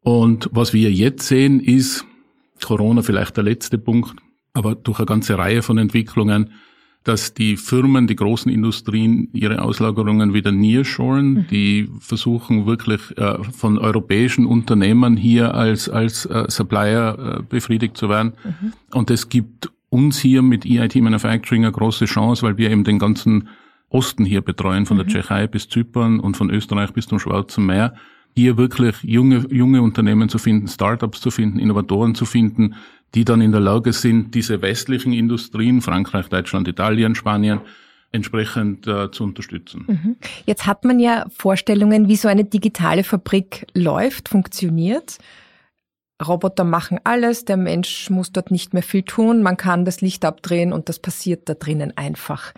Und 0.00 0.48
was 0.52 0.72
wir 0.72 0.90
jetzt 0.90 1.28
sehen, 1.28 1.60
ist 1.60 2.04
Corona 2.64 3.02
vielleicht 3.02 3.36
der 3.36 3.44
letzte 3.44 3.78
Punkt, 3.78 4.14
aber 4.52 4.74
durch 4.74 4.98
eine 4.98 5.06
ganze 5.06 5.38
Reihe 5.38 5.62
von 5.62 5.78
Entwicklungen, 5.78 6.50
dass 7.04 7.34
die 7.34 7.56
Firmen, 7.56 8.06
die 8.06 8.14
großen 8.14 8.50
Industrien 8.50 9.28
ihre 9.32 9.62
Auslagerungen 9.62 10.34
wieder 10.34 10.52
nearshoren, 10.52 11.32
mhm. 11.32 11.46
die 11.50 11.88
versuchen 11.98 12.66
wirklich 12.66 13.16
äh, 13.18 13.42
von 13.44 13.78
europäischen 13.78 14.46
Unternehmern 14.46 15.16
hier 15.16 15.54
als, 15.54 15.88
als 15.88 16.26
äh, 16.26 16.44
Supplier 16.48 17.38
äh, 17.40 17.42
befriedigt 17.42 17.96
zu 17.96 18.08
werden. 18.08 18.34
Mhm. 18.44 18.72
Und 18.92 19.10
es 19.10 19.28
gibt 19.28 19.70
uns 19.92 20.18
hier 20.18 20.42
mit 20.42 20.64
EIT 20.64 20.96
Manufacturing 20.96 21.64
eine 21.64 21.72
große 21.72 22.06
Chance, 22.06 22.42
weil 22.42 22.56
wir 22.56 22.70
eben 22.70 22.82
den 22.82 22.98
ganzen 22.98 23.48
Osten 23.90 24.24
hier 24.24 24.40
betreuen, 24.40 24.86
von 24.86 24.96
mhm. 24.96 25.02
der 25.02 25.08
Tschechei 25.08 25.46
bis 25.46 25.68
Zypern 25.68 26.18
und 26.18 26.36
von 26.36 26.50
Österreich 26.50 26.92
bis 26.92 27.06
zum 27.06 27.18
Schwarzen 27.18 27.66
Meer 27.66 27.94
hier 28.34 28.56
wirklich 28.56 28.96
junge, 29.02 29.46
junge 29.50 29.82
Unternehmen 29.82 30.30
zu 30.30 30.38
finden, 30.38 30.66
Startups 30.66 31.20
zu 31.20 31.30
finden, 31.30 31.58
Innovatoren 31.58 32.14
zu 32.14 32.24
finden, 32.24 32.76
die 33.14 33.26
dann 33.26 33.42
in 33.42 33.52
der 33.52 33.60
Lage 33.60 33.92
sind, 33.92 34.34
diese 34.34 34.62
westlichen 34.62 35.12
Industrien, 35.12 35.82
Frankreich, 35.82 36.28
Deutschland, 36.28 36.66
Italien, 36.66 37.14
Spanien, 37.14 37.60
entsprechend 38.10 38.86
äh, 38.86 39.10
zu 39.10 39.24
unterstützen. 39.24 39.84
Mhm. 39.86 40.16
Jetzt 40.46 40.66
hat 40.66 40.84
man 40.84 40.98
ja 40.98 41.26
Vorstellungen, 41.28 42.08
wie 42.08 42.16
so 42.16 42.28
eine 42.28 42.44
digitale 42.44 43.04
Fabrik 43.04 43.66
läuft, 43.74 44.30
funktioniert. 44.30 45.18
Roboter 46.24 46.64
machen 46.64 47.00
alles, 47.04 47.44
der 47.44 47.56
Mensch 47.56 48.10
muss 48.10 48.32
dort 48.32 48.50
nicht 48.50 48.74
mehr 48.74 48.82
viel 48.82 49.02
tun, 49.02 49.42
man 49.42 49.56
kann 49.56 49.84
das 49.84 50.00
Licht 50.00 50.24
abdrehen 50.24 50.72
und 50.72 50.88
das 50.88 50.98
passiert 50.98 51.48
da 51.48 51.54
drinnen 51.54 51.96
einfach 51.96 52.52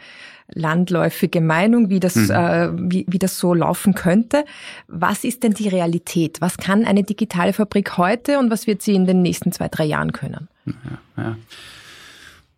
landläufige 0.48 1.40
Meinung, 1.40 1.88
wie 1.88 2.00
das, 2.00 2.16
mhm. 2.16 2.30
äh, 2.30 2.70
wie, 2.74 3.06
wie 3.08 3.18
das 3.18 3.38
so 3.38 3.54
laufen 3.54 3.94
könnte. 3.94 4.44
Was 4.88 5.24
ist 5.24 5.42
denn 5.42 5.54
die 5.54 5.68
Realität? 5.68 6.40
Was 6.40 6.58
kann 6.58 6.84
eine 6.84 7.02
digitale 7.02 7.52
Fabrik 7.52 7.96
heute 7.96 8.38
und 8.38 8.50
was 8.50 8.66
wird 8.66 8.82
sie 8.82 8.94
in 8.94 9.06
den 9.06 9.22
nächsten 9.22 9.52
zwei, 9.52 9.68
drei 9.68 9.84
Jahren 9.84 10.12
können? 10.12 10.48
Ja, 10.66 11.22
ja. 11.22 11.36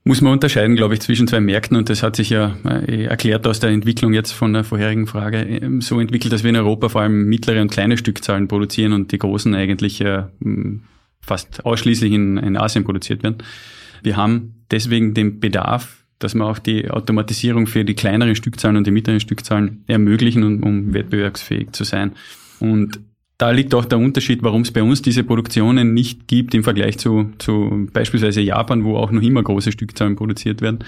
Muss 0.09 0.21
man 0.21 0.33
unterscheiden, 0.33 0.77
glaube 0.77 0.95
ich, 0.95 1.01
zwischen 1.01 1.27
zwei 1.27 1.41
Märkten 1.41 1.77
und 1.77 1.89
das 1.89 2.05
hat 2.05 2.15
sich 2.15 2.31
ja 2.31 2.57
äh, 2.65 3.07
erklärt 3.07 3.45
aus 3.45 3.59
der 3.59 3.71
Entwicklung 3.71 4.13
jetzt 4.15 4.31
von 4.31 4.53
der 4.53 4.63
vorherigen 4.63 5.09
Frage 5.09 5.39
ähm, 5.39 5.81
so 5.81 5.99
entwickelt, 5.99 6.33
dass 6.33 6.45
wir 6.45 6.51
in 6.51 6.57
Europa 6.57 6.89
vor 6.89 7.01
allem 7.01 7.25
mittlere 7.25 7.61
und 7.61 7.73
kleine 7.73 7.97
Stückzahlen 7.97 8.47
produzieren 8.47 8.93
und 8.93 9.11
die 9.11 9.19
großen 9.19 9.53
eigentlich 9.57 10.01
äh, 10.01 10.23
fast 11.21 11.67
ausschließlich 11.67 12.13
in, 12.13 12.37
in 12.37 12.57
Asien 12.57 12.85
produziert 12.85 13.25
werden. 13.25 13.39
Wir 14.05 14.17
haben 14.17 14.63
deswegen 14.71 15.13
den 15.13 15.41
Bedarf 15.41 16.05
dass 16.19 16.35
wir 16.35 16.47
auch 16.47 16.59
die 16.59 16.91
Automatisierung 16.91 17.67
für 17.67 17.85
die 17.85 17.95
kleineren 17.95 18.37
Stückzahlen 18.37 18.79
und 18.79 18.87
die 18.87 18.91
mittleren 18.91 19.21
Stückzahlen 19.21 19.85
ermöglichen, 19.87 20.45
um, 20.45 20.63
um 20.63 20.95
wettbewerbsfähig 20.95 21.73
zu 21.73 21.85
sein. 21.85 22.13
Und 22.59 23.01
da 23.39 23.51
liegt 23.51 23.75
auch 23.75 23.85
der 23.85 23.99
Unterschied, 23.99 24.43
warum 24.43 24.63
es 24.63 24.71
bei 24.71 24.83
uns 24.83 25.03
diese 25.03 25.23
Produktionen 25.23 25.93
nicht 25.93 26.27
gibt 26.27 26.55
im 26.55 26.65
Vergleich 26.65 26.99
zu, 26.99 27.33
zu 27.39 27.87
beispielsweise 27.93 28.41
Japan, 28.41 28.85
wo 28.85 28.97
auch 28.97 29.11
noch 29.11 29.23
immer 29.23 29.43
große 29.43 29.73
Stückzahlen 29.73 30.17
produziert 30.17 30.63
werden. 30.63 30.79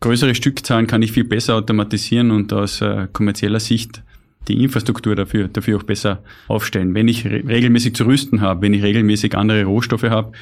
Größere 0.00 0.34
Stückzahlen 0.34 0.86
kann 0.86 1.02
ich 1.02 1.12
viel 1.12 1.24
besser 1.24 1.56
automatisieren 1.56 2.30
und 2.30 2.52
aus 2.52 2.80
äh, 2.82 3.08
kommerzieller 3.12 3.58
Sicht 3.58 4.02
die 4.48 4.62
Infrastruktur 4.62 5.16
dafür, 5.16 5.48
dafür 5.48 5.78
auch 5.78 5.82
besser 5.82 6.22
aufstellen. 6.46 6.94
Wenn 6.94 7.08
ich 7.08 7.24
re 7.24 7.42
regelmäßig 7.46 7.94
zu 7.94 8.04
rüsten 8.04 8.40
habe, 8.40 8.62
wenn 8.62 8.74
ich 8.74 8.82
regelmäßig 8.82 9.34
andere 9.36 9.64
Rohstoffe 9.64 10.04
habe, 10.04 10.32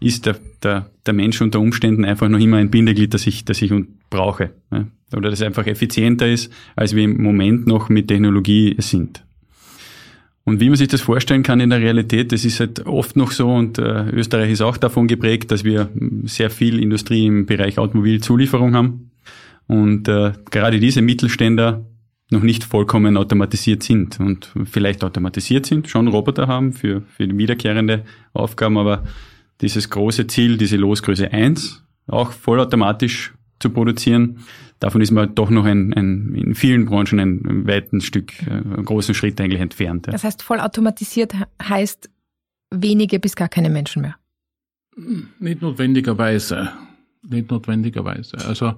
ist 0.00 0.26
der, 0.26 0.36
der, 0.62 0.90
der 1.06 1.14
Mensch 1.14 1.40
unter 1.40 1.60
Umständen 1.60 2.04
einfach 2.04 2.28
noch 2.28 2.40
immer 2.40 2.56
ein 2.56 2.70
Bindeglied, 2.70 3.14
das 3.14 3.26
ich, 3.26 3.44
das 3.44 3.60
ich 3.62 3.72
brauche. 4.10 4.50
Ja? 4.72 4.86
Oder 5.14 5.30
das 5.30 5.42
einfach 5.42 5.66
effizienter 5.66 6.28
ist, 6.28 6.52
als 6.74 6.96
wir 6.96 7.04
im 7.04 7.22
Moment 7.22 7.66
noch 7.66 7.88
mit 7.88 8.08
Technologie 8.08 8.74
sind. 8.78 9.24
Und 10.44 10.60
wie 10.60 10.68
man 10.68 10.76
sich 10.76 10.88
das 10.88 11.00
vorstellen 11.00 11.44
kann 11.44 11.60
in 11.60 11.70
der 11.70 11.80
Realität, 11.80 12.32
das 12.32 12.44
ist 12.44 12.58
halt 12.58 12.84
oft 12.86 13.16
noch 13.16 13.30
so 13.30 13.48
und 13.48 13.78
äh, 13.78 14.10
Österreich 14.10 14.50
ist 14.50 14.60
auch 14.60 14.76
davon 14.76 15.06
geprägt, 15.06 15.52
dass 15.52 15.62
wir 15.62 15.88
sehr 16.24 16.50
viel 16.50 16.80
Industrie 16.80 17.26
im 17.26 17.46
Bereich 17.46 17.78
Automobilzulieferung 17.78 18.74
haben 18.74 19.12
und 19.68 20.08
äh, 20.08 20.32
gerade 20.50 20.80
diese 20.80 21.00
Mittelständler 21.00 21.86
noch 22.30 22.42
nicht 22.42 22.64
vollkommen 22.64 23.16
automatisiert 23.16 23.82
sind 23.82 24.18
und 24.18 24.52
vielleicht 24.64 25.04
automatisiert 25.04 25.66
sind, 25.66 25.88
schon 25.88 26.08
Roboter 26.08 26.48
haben 26.48 26.72
für, 26.72 27.02
für 27.02 27.28
wiederkehrende 27.38 28.04
Aufgaben, 28.32 28.78
aber 28.78 29.04
dieses 29.60 29.90
große 29.90 30.26
Ziel, 30.26 30.56
diese 30.56 30.76
Losgröße 30.76 31.30
1, 31.30 31.84
auch 32.08 32.32
vollautomatisch 32.32 33.32
zu 33.60 33.70
produzieren. 33.70 34.40
Davon 34.82 35.00
ist 35.00 35.12
man 35.12 35.32
doch 35.36 35.48
noch 35.48 35.64
ein, 35.64 35.94
ein, 35.94 36.34
in 36.34 36.56
vielen 36.56 36.86
Branchen 36.86 37.20
ein 37.20 37.66
weiten 37.68 38.00
Stück, 38.00 38.32
äh, 38.48 38.50
einen 38.50 38.84
großen 38.84 39.14
Schritt 39.14 39.40
eigentlich 39.40 39.60
entfernt. 39.60 40.08
Ja. 40.08 40.12
Das 40.12 40.24
heißt, 40.24 40.42
vollautomatisiert 40.42 41.34
heißt 41.62 42.10
wenige 42.72 43.20
bis 43.20 43.36
gar 43.36 43.48
keine 43.48 43.70
Menschen 43.70 44.02
mehr? 44.02 44.16
Nicht 45.38 45.62
notwendigerweise. 45.62 46.72
Nicht 47.22 47.48
notwendigerweise. 47.48 48.38
Also 48.44 48.74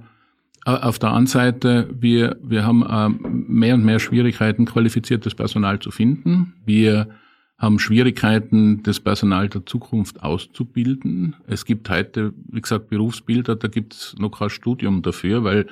auf 0.66 0.98
der 0.98 1.08
anderen 1.08 1.26
Seite, 1.26 1.88
wir, 1.98 2.36
wir 2.42 2.66
haben 2.66 2.82
äh, 2.82 3.08
mehr 3.30 3.74
und 3.74 3.84
mehr 3.86 3.98
Schwierigkeiten, 3.98 4.66
qualifiziertes 4.66 5.34
Personal 5.34 5.78
zu 5.78 5.90
finden. 5.90 6.52
Wir 6.66 7.08
haben 7.56 7.78
Schwierigkeiten, 7.78 8.82
das 8.82 9.00
Personal 9.00 9.48
der 9.48 9.64
Zukunft 9.64 10.22
auszubilden. 10.22 11.34
Es 11.46 11.64
gibt 11.64 11.88
heute, 11.88 12.34
wie 12.48 12.60
gesagt, 12.60 12.90
Berufsbilder, 12.90 13.56
da 13.56 13.68
gibt 13.68 13.94
es 13.94 14.14
noch 14.18 14.38
kein 14.38 14.50
Studium 14.50 15.00
dafür, 15.00 15.44
weil 15.44 15.66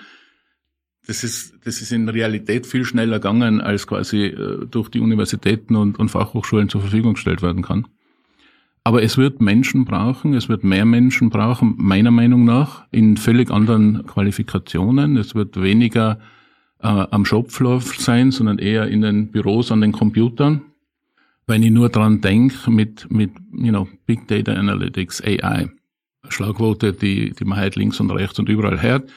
das 1.07 1.25
ist, 1.25 1.55
das 1.65 1.81
ist 1.81 1.93
in 1.93 2.09
Realität 2.09 2.67
viel 2.67 2.85
schneller 2.85 3.19
gegangen, 3.19 3.61
als 3.61 3.87
quasi 3.87 4.27
äh, 4.27 4.67
durch 4.67 4.89
die 4.89 5.01
Universitäten 5.01 5.77
und, 5.77 5.99
und 5.99 6.11
Fachhochschulen 6.11 6.69
zur 6.69 6.81
Verfügung 6.81 7.15
gestellt 7.15 7.43
werden 7.43 7.63
kann. 7.63 7.87
Aber 8.85 9.03
es 9.03 9.17
wird 9.17 9.41
Menschen 9.41 9.85
brauchen, 9.85 10.35
es 10.35 10.49
wird 10.49 10.65
mehr 10.65 10.85
Menschen 10.85 11.31
brauchen, 11.31 11.75
meiner 11.79 12.11
Meinung 12.11 12.45
nach, 12.45 12.85
in 12.91 13.17
völlig 13.17 13.51
anderen 13.51 14.05
Qualifikationen. 14.07 15.17
Es 15.17 15.35
wird 15.35 15.61
weniger 15.61 16.19
äh, 16.81 16.89
am 16.89 17.25
Shopfloor 17.25 17.81
sein, 17.81 18.33
sondern 18.33 18.59
eher 18.59 18.89
in 18.89 19.03
den 19.03 19.31
Büros 19.31 19.71
an 19.71 19.81
den 19.81 19.93
Computern 19.93 20.63
wenn 21.47 21.63
ich 21.63 21.71
nur 21.71 21.89
dran 21.89 22.21
denke, 22.21 22.71
mit, 22.71 23.11
mit, 23.11 23.33
you 23.53 23.71
know, 23.71 23.89
Big 24.07 24.29
Data 24.29 24.53
Analytics, 24.53 25.23
AI, 25.23 25.69
Schlagworte, 26.29 26.93
die, 26.93 27.33
die 27.33 27.45
man 27.45 27.59
halt 27.59 27.77
links 27.77 28.01
und 28.01 28.11
rechts 28.11 28.39
und 28.39 28.49
überall 28.49 28.81
hört, 28.81 29.11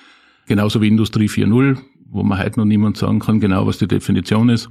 genauso 0.45 0.81
wie 0.81 0.87
Industrie 0.87 1.27
4.0, 1.27 1.77
wo 2.05 2.23
man 2.23 2.37
halt 2.37 2.57
noch 2.57 2.65
niemand 2.65 2.97
sagen 2.97 3.19
kann, 3.19 3.39
genau 3.39 3.67
was 3.67 3.77
die 3.77 3.87
Definition 3.87 4.49
ist. 4.49 4.69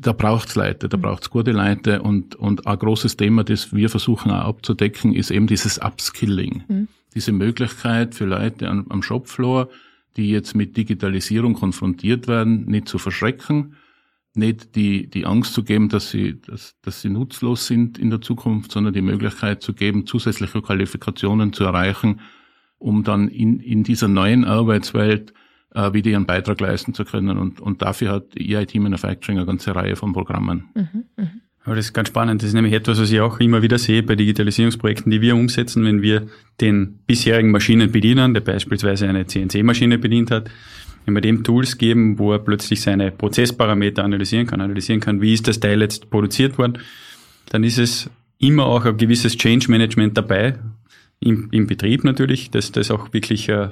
Da 0.00 0.12
braucht's 0.12 0.54
Leute, 0.54 0.88
da 0.88 0.96
braucht's 0.96 1.28
gute 1.28 1.52
Leute 1.52 2.00
und, 2.00 2.36
und 2.36 2.66
ein 2.66 2.78
großes 2.78 3.16
Thema, 3.16 3.44
das 3.44 3.74
wir 3.74 3.90
versuchen 3.90 4.30
auch 4.30 4.46
abzudecken, 4.46 5.12
ist 5.14 5.30
eben 5.30 5.46
dieses 5.46 5.78
Upskilling. 5.78 6.64
Mhm. 6.68 6.88
Diese 7.14 7.32
Möglichkeit 7.32 8.14
für 8.14 8.24
Leute 8.24 8.68
am, 8.68 8.86
am 8.88 9.02
Shopfloor, 9.02 9.68
die 10.16 10.30
jetzt 10.30 10.56
mit 10.56 10.76
Digitalisierung 10.76 11.54
konfrontiert 11.54 12.28
werden, 12.28 12.64
nicht 12.64 12.88
zu 12.88 12.98
verschrecken, 12.98 13.74
nicht 14.34 14.74
die, 14.74 15.08
die 15.08 15.26
Angst 15.26 15.52
zu 15.52 15.64
geben, 15.64 15.88
dass 15.88 16.10
sie, 16.10 16.40
dass, 16.40 16.76
dass 16.80 17.02
sie 17.02 17.10
nutzlos 17.10 17.66
sind 17.66 17.98
in 17.98 18.08
der 18.08 18.20
Zukunft, 18.20 18.72
sondern 18.72 18.94
die 18.94 19.02
Möglichkeit 19.02 19.62
zu 19.62 19.74
geben, 19.74 20.06
zusätzliche 20.06 20.62
Qualifikationen 20.62 21.52
zu 21.52 21.64
erreichen, 21.64 22.20
um 22.78 23.04
dann 23.04 23.28
in, 23.28 23.60
in 23.60 23.84
dieser 23.84 24.08
neuen 24.08 24.44
Arbeitswelt 24.44 25.32
äh, 25.74 25.92
wieder 25.92 26.10
ihren 26.10 26.26
Beitrag 26.26 26.60
leisten 26.60 26.94
zu 26.94 27.04
können. 27.04 27.38
Und, 27.38 27.60
und 27.60 27.82
dafür 27.82 28.12
hat 28.12 28.36
EIT 28.36 28.74
Manufacturing 28.76 29.38
eine 29.38 29.46
ganze 29.46 29.74
Reihe 29.74 29.96
von 29.96 30.12
Programmen. 30.12 30.64
Mhm, 30.74 31.04
mh. 31.16 31.30
Aber 31.64 31.76
das 31.76 31.86
ist 31.86 31.92
ganz 31.92 32.08
spannend. 32.08 32.40
Das 32.40 32.48
ist 32.48 32.54
nämlich 32.54 32.72
etwas, 32.72 32.98
was 32.98 33.10
ich 33.10 33.20
auch 33.20 33.40
immer 33.40 33.60
wieder 33.60 33.76
sehe 33.76 34.02
bei 34.02 34.14
Digitalisierungsprojekten, 34.14 35.10
die 35.10 35.20
wir 35.20 35.36
umsetzen, 35.36 35.84
wenn 35.84 36.00
wir 36.00 36.26
den 36.62 37.00
bisherigen 37.06 37.50
Maschinen 37.50 37.92
bedienen, 37.92 38.32
der 38.32 38.40
beispielsweise 38.40 39.06
eine 39.06 39.26
CNC-Maschine 39.26 39.98
bedient 39.98 40.30
hat, 40.30 40.48
wenn 41.04 41.12
wir 41.12 41.20
dem 41.20 41.44
Tools 41.44 41.76
geben, 41.76 42.18
wo 42.18 42.32
er 42.32 42.38
plötzlich 42.38 42.80
seine 42.80 43.10
Prozessparameter 43.10 44.02
analysieren 44.02 44.46
kann, 44.46 44.62
analysieren 44.62 45.00
kann, 45.00 45.20
wie 45.20 45.34
ist 45.34 45.46
das 45.46 45.60
Teil 45.60 45.82
jetzt 45.82 46.08
produziert 46.08 46.56
worden, 46.56 46.78
dann 47.50 47.64
ist 47.64 47.78
es 47.78 48.10
immer 48.38 48.64
auch 48.64 48.86
ein 48.86 48.96
gewisses 48.96 49.36
Change 49.36 49.70
Management 49.70 50.16
dabei, 50.16 50.58
im, 51.20 51.48
im 51.50 51.66
Betrieb 51.66 52.04
natürlich, 52.04 52.50
dass 52.50 52.72
das 52.72 52.90
auch 52.90 53.12
wirklich 53.12 53.48
äh, 53.48 53.70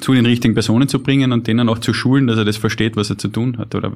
zu 0.00 0.12
den 0.12 0.26
richtigen 0.26 0.54
Personen 0.54 0.88
zu 0.88 1.02
bringen 1.02 1.32
und 1.32 1.46
denen 1.46 1.68
auch 1.68 1.78
zu 1.78 1.94
schulen, 1.94 2.26
dass 2.26 2.38
er 2.38 2.44
das 2.44 2.56
versteht, 2.56 2.96
was 2.96 3.10
er 3.10 3.18
zu 3.18 3.28
tun 3.28 3.58
hat 3.58 3.74
oder 3.74 3.92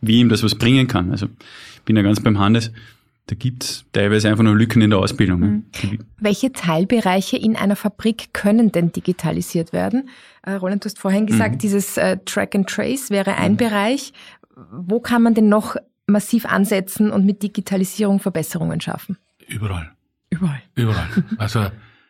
wie 0.00 0.20
ihm 0.20 0.28
das 0.28 0.42
was 0.42 0.54
bringen 0.54 0.86
kann. 0.86 1.10
Also 1.10 1.26
ich 1.74 1.82
bin 1.82 1.96
ja 1.96 2.02
ganz 2.02 2.20
beim 2.20 2.38
Hannes. 2.38 2.72
Da 3.26 3.36
gibt's 3.36 3.84
teilweise 3.92 4.28
einfach 4.28 4.42
nur 4.42 4.56
Lücken 4.56 4.82
in 4.82 4.90
der 4.90 4.98
Ausbildung. 4.98 5.40
Mhm. 5.40 5.64
Welche 6.18 6.52
Teilbereiche 6.52 7.36
in 7.36 7.54
einer 7.56 7.76
Fabrik 7.76 8.34
können 8.34 8.72
denn 8.72 8.90
digitalisiert 8.90 9.72
werden? 9.72 10.08
Äh, 10.42 10.54
Roland, 10.54 10.84
du 10.84 10.86
hast 10.86 10.98
vorhin 10.98 11.26
gesagt, 11.26 11.54
mhm. 11.54 11.58
dieses 11.58 11.96
äh, 11.96 12.18
Track 12.24 12.56
and 12.56 12.68
Trace 12.68 13.10
wäre 13.10 13.36
ein 13.36 13.52
mhm. 13.52 13.56
Bereich. 13.58 14.12
Wo 14.72 14.98
kann 14.98 15.22
man 15.22 15.34
denn 15.34 15.48
noch 15.48 15.76
massiv 16.06 16.46
ansetzen 16.46 17.10
und 17.10 17.24
mit 17.24 17.42
Digitalisierung 17.42 18.18
Verbesserungen 18.18 18.80
schaffen? 18.80 19.16
Überall. 19.46 19.92
Überall. 20.30 20.62
Überall. 20.74 21.08
Also 21.38 21.66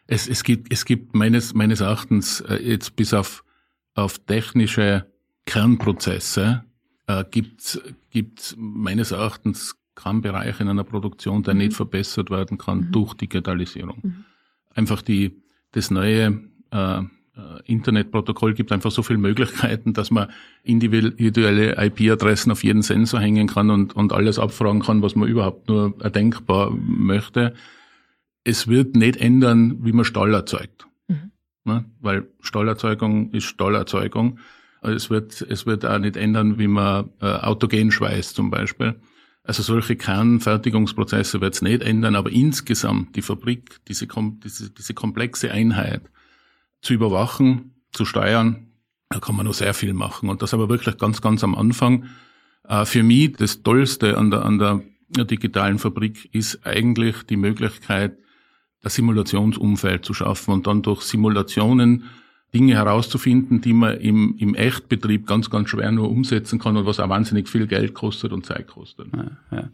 es, 0.06 0.28
es 0.28 0.44
gibt, 0.44 0.72
es 0.72 0.84
gibt 0.84 1.14
meines, 1.14 1.54
meines 1.54 1.80
Erachtens 1.80 2.40
äh, 2.40 2.56
jetzt 2.56 2.96
bis 2.96 3.14
auf 3.14 3.44
auf 3.94 4.18
technische 4.18 5.06
Kernprozesse 5.46 6.64
äh, 7.06 7.24
gibt 7.30 7.60
es 7.60 8.56
meines 8.58 9.10
Erachtens 9.10 9.76
keinen 9.94 10.22
Bereich 10.22 10.60
in 10.60 10.68
einer 10.68 10.84
Produktion, 10.84 11.42
der 11.42 11.54
mhm. 11.54 11.58
nicht 11.58 11.74
verbessert 11.74 12.30
werden 12.30 12.58
kann 12.58 12.78
mhm. 12.78 12.92
durch 12.92 13.14
Digitalisierung. 13.14 13.98
Mhm. 14.02 14.24
Einfach 14.74 15.02
die, 15.02 15.42
das 15.72 15.90
neue 15.90 16.40
äh, 16.70 16.98
äh, 16.98 17.02
Internetprotokoll 17.66 18.54
gibt 18.54 18.72
einfach 18.72 18.90
so 18.90 19.02
viele 19.02 19.18
Möglichkeiten, 19.18 19.92
dass 19.92 20.10
man 20.10 20.30
individuelle 20.62 21.76
IP-Adressen 21.84 22.52
auf 22.52 22.64
jeden 22.64 22.82
Sensor 22.82 23.20
hängen 23.20 23.48
kann 23.48 23.70
und, 23.70 23.94
und 23.94 24.12
alles 24.12 24.38
abfragen 24.38 24.80
kann, 24.80 25.02
was 25.02 25.14
man 25.14 25.28
überhaupt 25.28 25.68
nur 25.68 25.94
erdenkbar 26.00 26.70
möchte. 26.70 27.54
Es 28.44 28.68
wird 28.68 28.96
nicht 28.96 29.16
ändern, 29.16 29.84
wie 29.84 29.92
man 29.92 30.04
Stahl 30.04 30.34
erzeugt. 30.34 30.86
Mhm. 31.08 31.32
Ne? 31.64 31.84
Weil 32.00 32.28
Stahlerzeugung 32.40 33.30
ist 33.30 33.44
Stahlerzeugung. 33.44 34.38
Es 34.82 35.10
wird, 35.10 35.40
es 35.42 35.64
wird 35.64 35.84
auch 35.86 35.98
nicht 35.98 36.16
ändern, 36.16 36.58
wie 36.58 36.66
man 36.66 37.10
äh, 37.20 37.26
Autogen 37.26 37.92
schweißt 37.92 38.34
zum 38.34 38.50
Beispiel. 38.50 39.00
Also 39.44 39.62
solche 39.62 39.96
Kernfertigungsprozesse 39.96 41.40
wird 41.40 41.54
es 41.54 41.62
nicht 41.62 41.82
ändern, 41.82 42.14
aber 42.14 42.30
insgesamt 42.30 43.16
die 43.16 43.22
Fabrik, 43.22 43.80
diese, 43.88 44.06
diese, 44.44 44.70
diese 44.70 44.94
komplexe 44.94 45.50
Einheit, 45.50 46.02
zu 46.80 46.94
überwachen, 46.94 47.74
zu 47.92 48.04
steuern. 48.04 48.68
Da 49.08 49.20
kann 49.20 49.36
man 49.36 49.46
noch 49.46 49.54
sehr 49.54 49.74
viel 49.74 49.94
machen. 49.94 50.28
Und 50.28 50.42
das 50.42 50.54
aber 50.54 50.68
wirklich 50.68 50.98
ganz, 50.98 51.20
ganz 51.20 51.44
am 51.44 51.54
Anfang. 51.54 52.06
Äh, 52.68 52.84
für 52.84 53.02
mich 53.02 53.34
das 53.36 53.62
Tollste 53.62 54.18
an 54.18 54.30
der, 54.30 54.44
an 54.44 54.58
der 54.58 55.24
digitalen 55.24 55.78
Fabrik 55.78 56.28
ist 56.34 56.66
eigentlich 56.66 57.22
die 57.24 57.36
Möglichkeit, 57.36 58.18
das 58.82 58.94
Simulationsumfeld 58.94 60.04
zu 60.04 60.14
schaffen 60.14 60.52
und 60.52 60.66
dann 60.66 60.82
durch 60.82 61.02
Simulationen 61.02 62.04
Dinge 62.54 62.74
herauszufinden, 62.74 63.62
die 63.62 63.72
man 63.72 63.96
im, 63.98 64.34
im 64.38 64.54
Echtbetrieb 64.54 65.26
ganz, 65.26 65.48
ganz 65.48 65.70
schwer 65.70 65.90
nur 65.90 66.10
umsetzen 66.10 66.58
kann 66.58 66.76
und 66.76 66.84
was 66.84 67.00
auch 67.00 67.08
wahnsinnig 67.08 67.48
viel 67.48 67.66
Geld 67.66 67.94
kostet 67.94 68.32
und 68.32 68.44
Zeit 68.44 68.66
kostet. 68.66 69.06
Ja, 69.16 69.58
ja. 69.58 69.68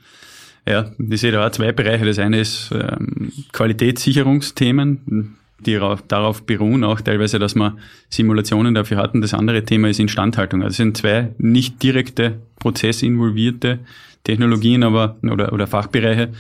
ja 0.67 0.93
ich 1.11 1.21
sehe 1.21 1.33
da 1.33 1.47
auch 1.47 1.51
zwei 1.51 1.73
Bereiche. 1.73 2.05
Das 2.05 2.21
eine 2.21 2.39
ist 2.39 2.71
ähm, 2.73 3.33
Qualitätssicherungsthemen 3.53 5.35
die 5.67 5.79
darauf 6.09 6.45
beruhen 6.45 6.85
auch 6.85 7.01
teilweise, 7.01 7.39
dass 7.39 7.55
man 7.55 7.79
Simulationen 8.09 8.75
dafür 8.75 8.99
hatten. 8.99 9.21
Das 9.21 9.35
andere 9.35 9.65
Thema 9.65 9.89
ist 9.89 9.99
Instandhaltung. 9.99 10.63
Also 10.63 10.71
es 10.71 10.77
sind 10.77 10.97
zwei 10.97 11.35
nicht 11.39 11.83
direkte 11.83 12.39
prozessinvolvierte 12.61 13.81
Technologien, 14.25 14.85
aber 14.85 15.17
oder, 15.23 15.53
oder 15.53 15.67
Fachbereiche, 15.67 16.31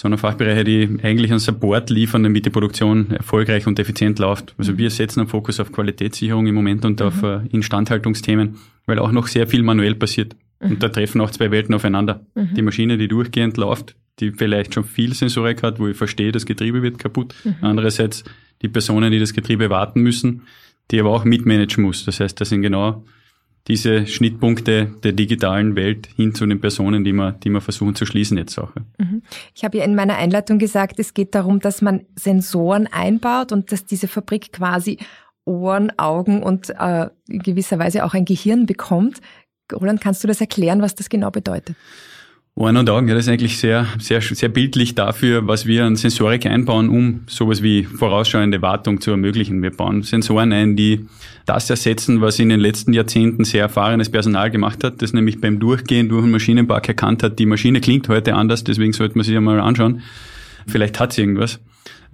sondern 0.00 0.16
Fachbereiche, 0.16 0.64
die 0.64 0.98
eigentlich 1.02 1.30
einen 1.30 1.40
Support 1.40 1.90
liefern, 1.90 2.22
damit 2.22 2.46
die 2.46 2.50
Produktion 2.50 3.10
erfolgreich 3.10 3.66
und 3.66 3.78
effizient 3.78 4.18
läuft. 4.18 4.54
Also 4.56 4.78
wir 4.78 4.88
setzen 4.88 5.20
einen 5.20 5.28
Fokus 5.28 5.60
auf 5.60 5.72
Qualitätssicherung 5.72 6.46
im 6.46 6.54
Moment 6.54 6.86
und 6.86 7.00
mhm. 7.00 7.06
auf 7.06 7.22
äh, 7.22 7.40
Instandhaltungsthemen, 7.50 8.56
weil 8.86 8.98
auch 8.98 9.12
noch 9.12 9.26
sehr 9.26 9.46
viel 9.46 9.62
manuell 9.62 9.94
passiert. 9.94 10.36
Mhm. 10.58 10.70
Und 10.70 10.82
da 10.82 10.88
treffen 10.88 11.20
auch 11.20 11.30
zwei 11.30 11.50
Welten 11.50 11.74
aufeinander. 11.74 12.24
Mhm. 12.34 12.54
Die 12.54 12.62
Maschine, 12.62 12.96
die 12.96 13.08
durchgehend 13.08 13.58
läuft, 13.58 13.94
die 14.20 14.32
vielleicht 14.32 14.72
schon 14.72 14.84
viel 14.84 15.12
Sensorik 15.12 15.62
hat, 15.62 15.78
wo 15.78 15.86
ich 15.86 15.98
verstehe, 15.98 16.32
das 16.32 16.46
Getriebe 16.46 16.80
wird 16.80 16.98
kaputt. 16.98 17.34
Mhm. 17.44 17.56
Andererseits 17.60 18.24
die 18.62 18.68
Personen, 18.68 19.12
die 19.12 19.18
das 19.18 19.34
Getriebe 19.34 19.68
warten 19.68 20.00
müssen, 20.00 20.44
die 20.90 20.98
aber 20.98 21.10
auch 21.10 21.24
mitmanagen 21.24 21.84
muss. 21.84 22.06
Das 22.06 22.20
heißt, 22.20 22.40
das 22.40 22.48
sind 22.48 22.62
genau 22.62 23.04
diese 23.68 24.06
Schnittpunkte 24.06 24.90
der 25.02 25.12
digitalen 25.12 25.76
Welt 25.76 26.08
hin 26.16 26.34
zu 26.34 26.46
den 26.46 26.60
Personen, 26.60 27.04
die 27.04 27.12
wir, 27.12 27.32
die 27.32 27.50
wir 27.50 27.60
versuchen 27.60 27.94
zu 27.94 28.06
schließen 28.06 28.38
jetzt 28.38 28.58
auch. 28.58 28.72
Mhm. 28.98 29.22
Ich 29.54 29.64
habe 29.64 29.78
ja 29.78 29.84
in 29.84 29.94
meiner 29.94 30.16
Einleitung 30.16 30.58
gesagt, 30.58 30.98
es 30.98 31.14
geht 31.14 31.34
darum, 31.34 31.60
dass 31.60 31.82
man 31.82 32.06
Sensoren 32.16 32.86
einbaut 32.86 33.52
und 33.52 33.70
dass 33.70 33.84
diese 33.84 34.08
Fabrik 34.08 34.52
quasi 34.52 34.98
Ohren, 35.44 35.96
Augen 35.98 36.42
und 36.42 36.70
äh, 36.70 37.08
in 37.28 37.40
gewisser 37.40 37.78
Weise 37.78 38.04
auch 38.04 38.14
ein 38.14 38.24
Gehirn 38.24 38.66
bekommt. 38.66 39.20
Roland, 39.72 40.00
kannst 40.00 40.22
du 40.24 40.28
das 40.28 40.40
erklären, 40.40 40.82
was 40.82 40.94
das 40.94 41.08
genau 41.08 41.30
bedeutet? 41.30 41.76
Ohren 42.60 42.76
und 42.76 42.90
Augen, 42.90 43.08
ja, 43.08 43.14
das 43.14 43.24
ist 43.24 43.32
eigentlich 43.32 43.56
sehr, 43.56 43.86
sehr, 43.98 44.20
sehr 44.20 44.50
bildlich 44.50 44.94
dafür, 44.94 45.46
was 45.46 45.64
wir 45.64 45.86
an 45.86 45.96
Sensorik 45.96 46.44
einbauen, 46.44 46.90
um 46.90 47.20
sowas 47.26 47.62
wie 47.62 47.84
vorausschauende 47.84 48.60
Wartung 48.60 49.00
zu 49.00 49.12
ermöglichen. 49.12 49.62
Wir 49.62 49.70
bauen 49.70 50.02
Sensoren 50.02 50.52
ein, 50.52 50.76
die 50.76 51.06
das 51.46 51.70
ersetzen, 51.70 52.20
was 52.20 52.38
in 52.38 52.50
den 52.50 52.60
letzten 52.60 52.92
Jahrzehnten 52.92 53.44
sehr 53.44 53.62
erfahrenes 53.62 54.10
Personal 54.10 54.50
gemacht 54.50 54.84
hat, 54.84 55.00
das 55.00 55.14
nämlich 55.14 55.40
beim 55.40 55.58
Durchgehen 55.58 56.10
durch 56.10 56.22
einen 56.22 56.32
Maschinenpark 56.32 56.86
erkannt 56.86 57.22
hat, 57.22 57.38
die 57.38 57.46
Maschine 57.46 57.80
klingt 57.80 58.10
heute 58.10 58.34
anders, 58.34 58.62
deswegen 58.62 58.92
sollte 58.92 59.16
man 59.16 59.24
sich 59.24 59.34
einmal 59.34 59.58
anschauen. 59.58 60.02
Vielleicht 60.66 61.00
hat 61.00 61.14
sie 61.14 61.22
irgendwas. 61.22 61.60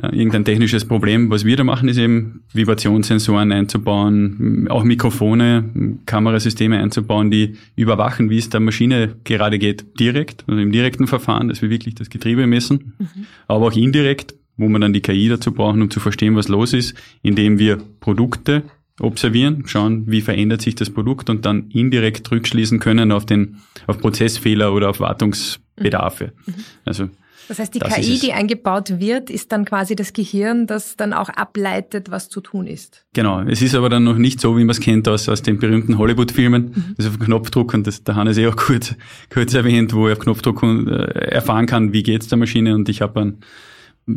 Äh, 0.02 0.08
irgendein 0.14 0.44
technisches 0.44 0.84
Problem. 0.84 1.30
Was 1.30 1.44
wir 1.44 1.56
da 1.56 1.64
machen, 1.64 1.88
ist 1.88 1.96
eben 1.96 2.42
Vibrationssensoren 2.52 3.50
einzubauen, 3.50 4.68
auch 4.68 4.84
Mikrofone, 4.84 5.98
Kamerasysteme 6.04 6.78
einzubauen, 6.78 7.30
die 7.30 7.56
überwachen, 7.76 8.28
wie 8.28 8.38
es 8.38 8.50
der 8.50 8.60
Maschine 8.60 9.16
gerade 9.24 9.58
geht, 9.58 9.98
direkt, 9.98 10.44
also 10.46 10.60
im 10.60 10.72
direkten 10.72 11.06
Verfahren, 11.06 11.48
dass 11.48 11.62
wir 11.62 11.70
wirklich 11.70 11.94
das 11.94 12.10
Getriebe 12.10 12.46
messen, 12.46 12.92
mhm. 12.98 13.26
aber 13.48 13.66
auch 13.66 13.72
indirekt, 13.76 14.34
wo 14.58 14.68
wir 14.68 14.78
dann 14.78 14.92
die 14.92 15.00
KI 15.00 15.28
dazu 15.28 15.52
brauchen, 15.52 15.80
um 15.80 15.90
zu 15.90 16.00
verstehen, 16.00 16.36
was 16.36 16.48
los 16.48 16.72
ist, 16.72 16.94
indem 17.22 17.58
wir 17.58 17.78
Produkte 18.00 18.64
observieren, 19.00 19.64
schauen, 19.66 20.04
wie 20.06 20.22
verändert 20.22 20.62
sich 20.62 20.74
das 20.74 20.90
Produkt 20.90 21.28
und 21.28 21.44
dann 21.44 21.68
indirekt 21.70 22.30
rückschließen 22.30 22.80
können 22.80 23.12
auf 23.12 23.26
den, 23.26 23.58
auf 23.86 23.98
Prozessfehler 23.98 24.72
oder 24.72 24.90
auf 24.90 25.00
Wartungsbedarfe. 25.00 26.32
Mhm. 26.46 26.54
Also 26.84 27.08
das 27.48 27.58
heißt, 27.58 27.74
die 27.74 27.78
das 27.78 27.94
KI, 27.94 28.18
die 28.18 28.32
eingebaut 28.32 28.98
wird, 28.98 29.30
ist 29.30 29.52
dann 29.52 29.64
quasi 29.64 29.96
das 29.96 30.12
Gehirn, 30.12 30.66
das 30.66 30.96
dann 30.96 31.12
auch 31.12 31.28
ableitet, 31.28 32.10
was 32.10 32.28
zu 32.28 32.40
tun 32.40 32.66
ist. 32.66 33.04
Genau. 33.12 33.40
Es 33.42 33.62
ist 33.62 33.74
aber 33.74 33.88
dann 33.88 34.04
noch 34.04 34.18
nicht 34.18 34.40
so, 34.40 34.56
wie 34.56 34.64
man 34.64 34.70
es 34.70 34.80
kennt 34.80 35.08
aus, 35.08 35.28
aus 35.28 35.42
den 35.42 35.58
berühmten 35.58 35.98
Hollywood-Filmen. 35.98 36.72
Mhm. 36.74 36.94
Das 36.96 37.06
auf 37.06 37.18
Knopfdruck, 37.18 37.74
und 37.74 37.86
das, 37.86 38.04
der 38.04 38.16
Hannes 38.16 38.38
eh 38.38 38.46
auch 38.46 38.56
kurz, 38.56 38.94
kurz 39.32 39.54
erwähnt, 39.54 39.92
wo 39.92 40.06
er 40.06 40.14
auf 40.14 40.18
Knopfdruck 40.20 40.62
äh, 40.62 41.30
erfahren 41.30 41.66
kann, 41.66 41.92
wie 41.92 42.02
geht's 42.02 42.28
der 42.28 42.38
Maschine 42.38 42.74
und 42.74 42.88
ich 42.88 43.02
habe 43.02 43.20
einen 43.20 43.40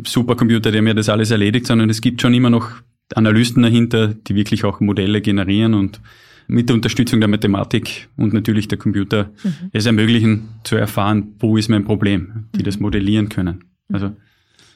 Supercomputer, 0.06 0.70
der 0.70 0.82
mir 0.82 0.94
das 0.94 1.08
alles 1.08 1.30
erledigt, 1.30 1.66
sondern 1.66 1.90
es 1.90 2.00
gibt 2.00 2.20
schon 2.20 2.34
immer 2.34 2.50
noch 2.50 2.70
Analysten 3.14 3.62
dahinter, 3.62 4.08
die 4.08 4.34
wirklich 4.34 4.64
auch 4.64 4.80
Modelle 4.80 5.20
generieren 5.20 5.74
und 5.74 6.00
mit 6.50 6.68
der 6.68 6.74
Unterstützung 6.74 7.20
der 7.20 7.28
Mathematik 7.28 8.08
und 8.16 8.32
natürlich 8.32 8.66
der 8.68 8.78
Computer 8.78 9.30
mhm. 9.42 9.70
es 9.72 9.86
ermöglichen 9.86 10.48
zu 10.64 10.76
erfahren, 10.76 11.34
wo 11.38 11.56
ist 11.56 11.68
mein 11.68 11.84
Problem, 11.84 12.48
die 12.54 12.60
mhm. 12.60 12.64
das 12.64 12.80
modellieren 12.80 13.28
können. 13.28 13.64
Mhm. 13.88 13.94
Also 13.94 14.12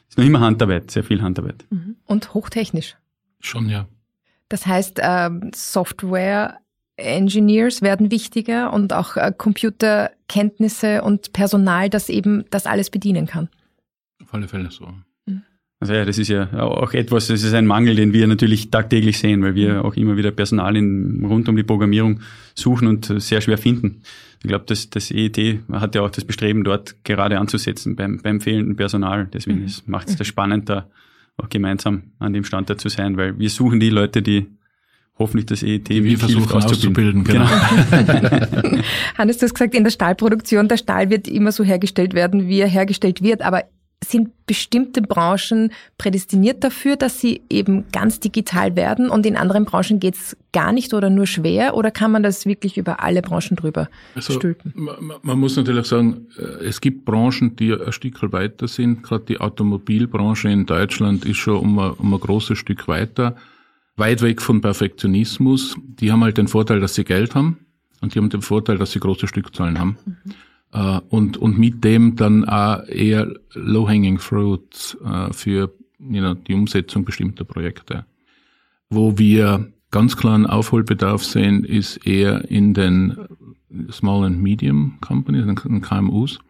ist 0.08 0.16
noch 0.16 0.24
immer 0.24 0.40
Handarbeit, 0.40 0.90
sehr 0.90 1.02
viel 1.02 1.20
Handarbeit. 1.20 1.66
Mhm. 1.70 1.96
Und 2.06 2.32
hochtechnisch. 2.32 2.96
Schon, 3.40 3.68
ja. 3.68 3.88
Das 4.48 4.66
heißt, 4.66 5.00
äh, 5.00 5.30
Software 5.54 6.60
Engineers 6.96 7.82
werden 7.82 8.12
wichtiger 8.12 8.72
und 8.72 8.92
auch 8.92 9.16
äh, 9.16 9.32
Computerkenntnisse 9.36 11.02
und 11.02 11.32
Personal, 11.32 11.90
das 11.90 12.08
eben 12.08 12.44
das 12.50 12.66
alles 12.66 12.90
bedienen 12.90 13.26
kann. 13.26 13.48
Auf 14.22 14.32
alle 14.32 14.46
Fälle 14.46 14.70
so. 14.70 14.88
Also 15.84 15.92
ja, 15.92 16.06
das 16.06 16.16
ist 16.16 16.28
ja 16.28 16.50
auch 16.60 16.94
etwas, 16.94 17.26
das 17.26 17.42
ist 17.42 17.52
ein 17.52 17.66
Mangel, 17.66 17.94
den 17.94 18.14
wir 18.14 18.26
natürlich 18.26 18.70
tagtäglich 18.70 19.18
sehen, 19.18 19.42
weil 19.42 19.54
wir 19.54 19.84
auch 19.84 19.96
immer 19.96 20.16
wieder 20.16 20.30
Personal 20.30 20.78
in, 20.78 21.22
rund 21.26 21.46
um 21.46 21.56
die 21.56 21.62
Programmierung 21.62 22.20
suchen 22.54 22.88
und 22.88 23.12
sehr 23.20 23.42
schwer 23.42 23.58
finden. 23.58 24.00
Ich 24.42 24.48
glaube, 24.48 24.64
das, 24.66 24.88
das 24.88 25.10
EET 25.10 25.58
hat 25.70 25.94
ja 25.94 26.00
auch 26.00 26.08
das 26.08 26.24
Bestreben, 26.24 26.64
dort 26.64 27.04
gerade 27.04 27.38
anzusetzen 27.38 27.96
beim, 27.96 28.18
beim 28.22 28.40
fehlenden 28.40 28.76
Personal. 28.76 29.28
Deswegen 29.30 29.60
mhm. 29.60 29.72
macht 29.84 30.08
es 30.08 30.16
das 30.16 30.26
spannend, 30.26 30.70
da 30.70 30.88
auch 31.36 31.50
gemeinsam 31.50 32.04
an 32.18 32.32
dem 32.32 32.44
Standort 32.44 32.80
zu 32.80 32.88
sein, 32.88 33.18
weil 33.18 33.38
wir 33.38 33.50
suchen 33.50 33.78
die 33.78 33.90
Leute, 33.90 34.22
die 34.22 34.46
hoffentlich 35.18 35.44
das 35.44 35.62
EET 35.62 35.90
die 35.90 36.02
wir 36.02 36.16
versuchen 36.16 36.50
auszubilden. 36.50 37.24
Genau. 37.24 37.46
genau. 37.90 38.78
Hannes, 39.18 39.36
du 39.36 39.44
hast 39.44 39.52
gesagt, 39.52 39.74
in 39.74 39.84
der 39.84 39.90
Stahlproduktion, 39.90 40.66
der 40.66 40.78
Stahl 40.78 41.10
wird 41.10 41.28
immer 41.28 41.52
so 41.52 41.62
hergestellt 41.62 42.14
werden, 42.14 42.48
wie 42.48 42.60
er 42.60 42.68
hergestellt 42.68 43.22
wird, 43.22 43.42
aber 43.42 43.64
sind 44.02 44.46
bestimmte 44.46 45.02
Branchen 45.02 45.72
prädestiniert 45.98 46.62
dafür, 46.62 46.96
dass 46.96 47.20
sie 47.20 47.42
eben 47.48 47.84
ganz 47.92 48.20
digital 48.20 48.76
werden 48.76 49.08
und 49.08 49.24
in 49.26 49.36
anderen 49.36 49.64
Branchen 49.64 50.00
geht 50.00 50.14
es 50.14 50.36
gar 50.52 50.72
nicht 50.72 50.92
oder 50.94 51.10
nur 51.10 51.26
schwer 51.26 51.74
oder 51.74 51.90
kann 51.90 52.12
man 52.12 52.22
das 52.22 52.46
wirklich 52.46 52.76
über 52.76 53.02
alle 53.02 53.22
Branchen 53.22 53.56
drüber 53.56 53.88
also, 54.14 54.34
stülpen? 54.34 54.72
Man, 54.76 54.96
man, 55.22 55.38
muss 55.38 55.56
natürlich 55.56 55.86
sagen, 55.86 56.28
äh, 56.38 56.64
es 56.64 56.80
gibt 56.80 57.04
Branchen, 57.04 57.56
die 57.56 57.72
ein 57.72 57.92
Stück 57.92 58.20
weiter 58.32 58.68
sind. 58.68 59.02
Gerade 59.02 59.24
die 59.24 59.40
Automobilbranche 59.40 60.48
in 60.48 60.66
Deutschland 60.66 61.24
ist 61.24 61.38
schon 61.38 61.56
um 61.56 61.78
ein, 61.78 61.92
um 61.92 62.12
ein 62.12 62.20
großes 62.20 62.58
Stück 62.58 62.86
weiter. 62.86 63.36
Weit 63.96 64.22
weg 64.22 64.42
von 64.42 64.60
Perfektionismus. 64.60 65.76
Die 66.00 66.12
haben 66.12 66.22
halt 66.22 66.36
den 66.36 66.48
Vorteil, 66.48 66.80
dass 66.80 66.94
sie 66.94 67.04
Geld 67.04 67.34
haben 67.34 67.58
und 68.00 68.14
die 68.14 68.18
haben 68.18 68.28
den 68.28 68.42
Vorteil, 68.42 68.76
dass 68.76 68.92
sie 68.92 69.00
große 69.00 69.26
Stückzahlen 69.26 69.78
haben. 69.78 69.96
Mhm. 70.04 70.34
Äh, 70.74 71.00
und, 71.08 71.36
und 71.36 71.56
mit 71.56 71.84
dem 71.84 72.16
dann 72.16 72.44
auch 72.44 72.86
eher 72.88 73.32
low-hanging 73.54 74.18
fruits 74.18 74.98
äh, 75.04 75.32
für 75.32 75.72
you 76.00 76.20
know, 76.20 76.34
die 76.34 76.54
Umsetzung 76.54 77.04
bestimmter 77.04 77.44
Projekte. 77.44 78.04
Wo 78.90 79.16
wir 79.16 79.72
ganz 79.90 80.16
klaren 80.16 80.46
Aufholbedarf 80.46 81.24
sehen, 81.24 81.64
ist 81.64 82.04
eher 82.06 82.50
in 82.50 82.74
den 82.74 83.16
Small 83.90 84.24
and 84.24 84.42
Medium 84.42 84.98
Companies, 85.00 85.46
in 85.64 85.80
KMUs, 85.80 86.40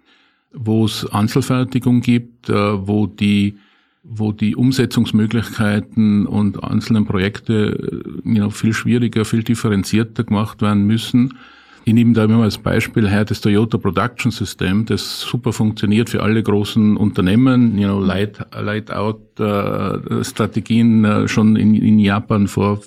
wo 0.52 0.87
es 0.87 1.06
Einzelfertigung 1.06 2.00
gibt, 2.00 2.48
äh, 2.48 2.54
wo 2.88 3.06
die 3.06 3.58
wo 4.06 4.32
die 4.32 4.54
Umsetzungsmöglichkeiten 4.54 6.26
und 6.26 6.62
einzelnen 6.62 7.06
Projekte 7.06 8.02
you 8.22 8.34
know, 8.34 8.50
viel 8.50 8.74
schwieriger, 8.74 9.24
viel 9.24 9.42
differenzierter 9.42 10.24
gemacht 10.24 10.60
werden 10.60 10.87
müssen. 10.87 11.38
Ich 11.87 11.92
nehme 11.92 12.14
da 12.14 12.25
immer 12.25 12.42
als 12.42 12.57
Beispiel 12.57 13.09
her 13.09 13.27
das 13.27 13.42
Toyota 13.42 13.77
Production 13.77 14.31
System, 14.33 14.87
das 14.87 15.20
super 15.20 15.53
funktioniert 15.53 16.09
für 16.09 16.23
alle 16.23 16.42
großen 16.42 16.97
Unternehmen, 16.97 17.77
you 17.77 17.87
know, 17.87 18.01
Light, 18.01 18.38
Light 18.59 18.90
Out 18.90 19.38
äh, 19.38 20.25
Strategien 20.25 21.05
äh, 21.05 21.29
schon 21.29 21.57
in, 21.57 21.75
in 21.75 21.99
Japan 21.99 22.49
vor 22.49 22.81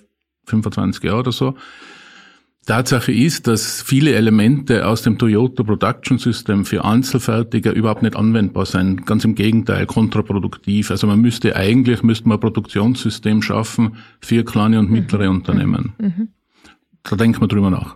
25 0.45 1.03
Jahren 1.03 1.19
oder 1.19 1.31
so. 1.31 1.53
Tatsache 2.65 3.13
ist, 3.13 3.47
dass 3.47 3.81
viele 3.81 4.13
Elemente 4.13 4.85
aus 4.87 5.01
dem 5.01 5.17
Toyota 5.17 5.63
Production 5.63 6.17
System 6.17 6.65
für 6.65 6.83
Einzelfertiger 6.83 7.71
überhaupt 7.71 8.01
nicht 8.01 8.15
anwendbar 8.15 8.65
sind. 8.65 9.05
Ganz 9.05 9.23
im 9.23 9.35
Gegenteil, 9.35 9.85
kontraproduktiv. 9.85 10.91
Also 10.91 11.07
man 11.07 11.21
müsste 11.21 11.55
eigentlich, 11.55 12.03
müsste 12.03 12.27
man 12.27 12.37
ein 12.37 12.41
Produktionssystem 12.41 13.41
schaffen 13.41 13.95
für 14.19 14.43
kleine 14.43 14.79
und 14.79 14.91
mittlere 14.91 15.29
mhm. 15.29 15.37
Unternehmen. 15.37 15.93
Mhm. 15.97 16.27
Da 17.03 17.15
denkt 17.15 17.39
man 17.39 17.47
drüber 17.47 17.69
nach. 17.69 17.95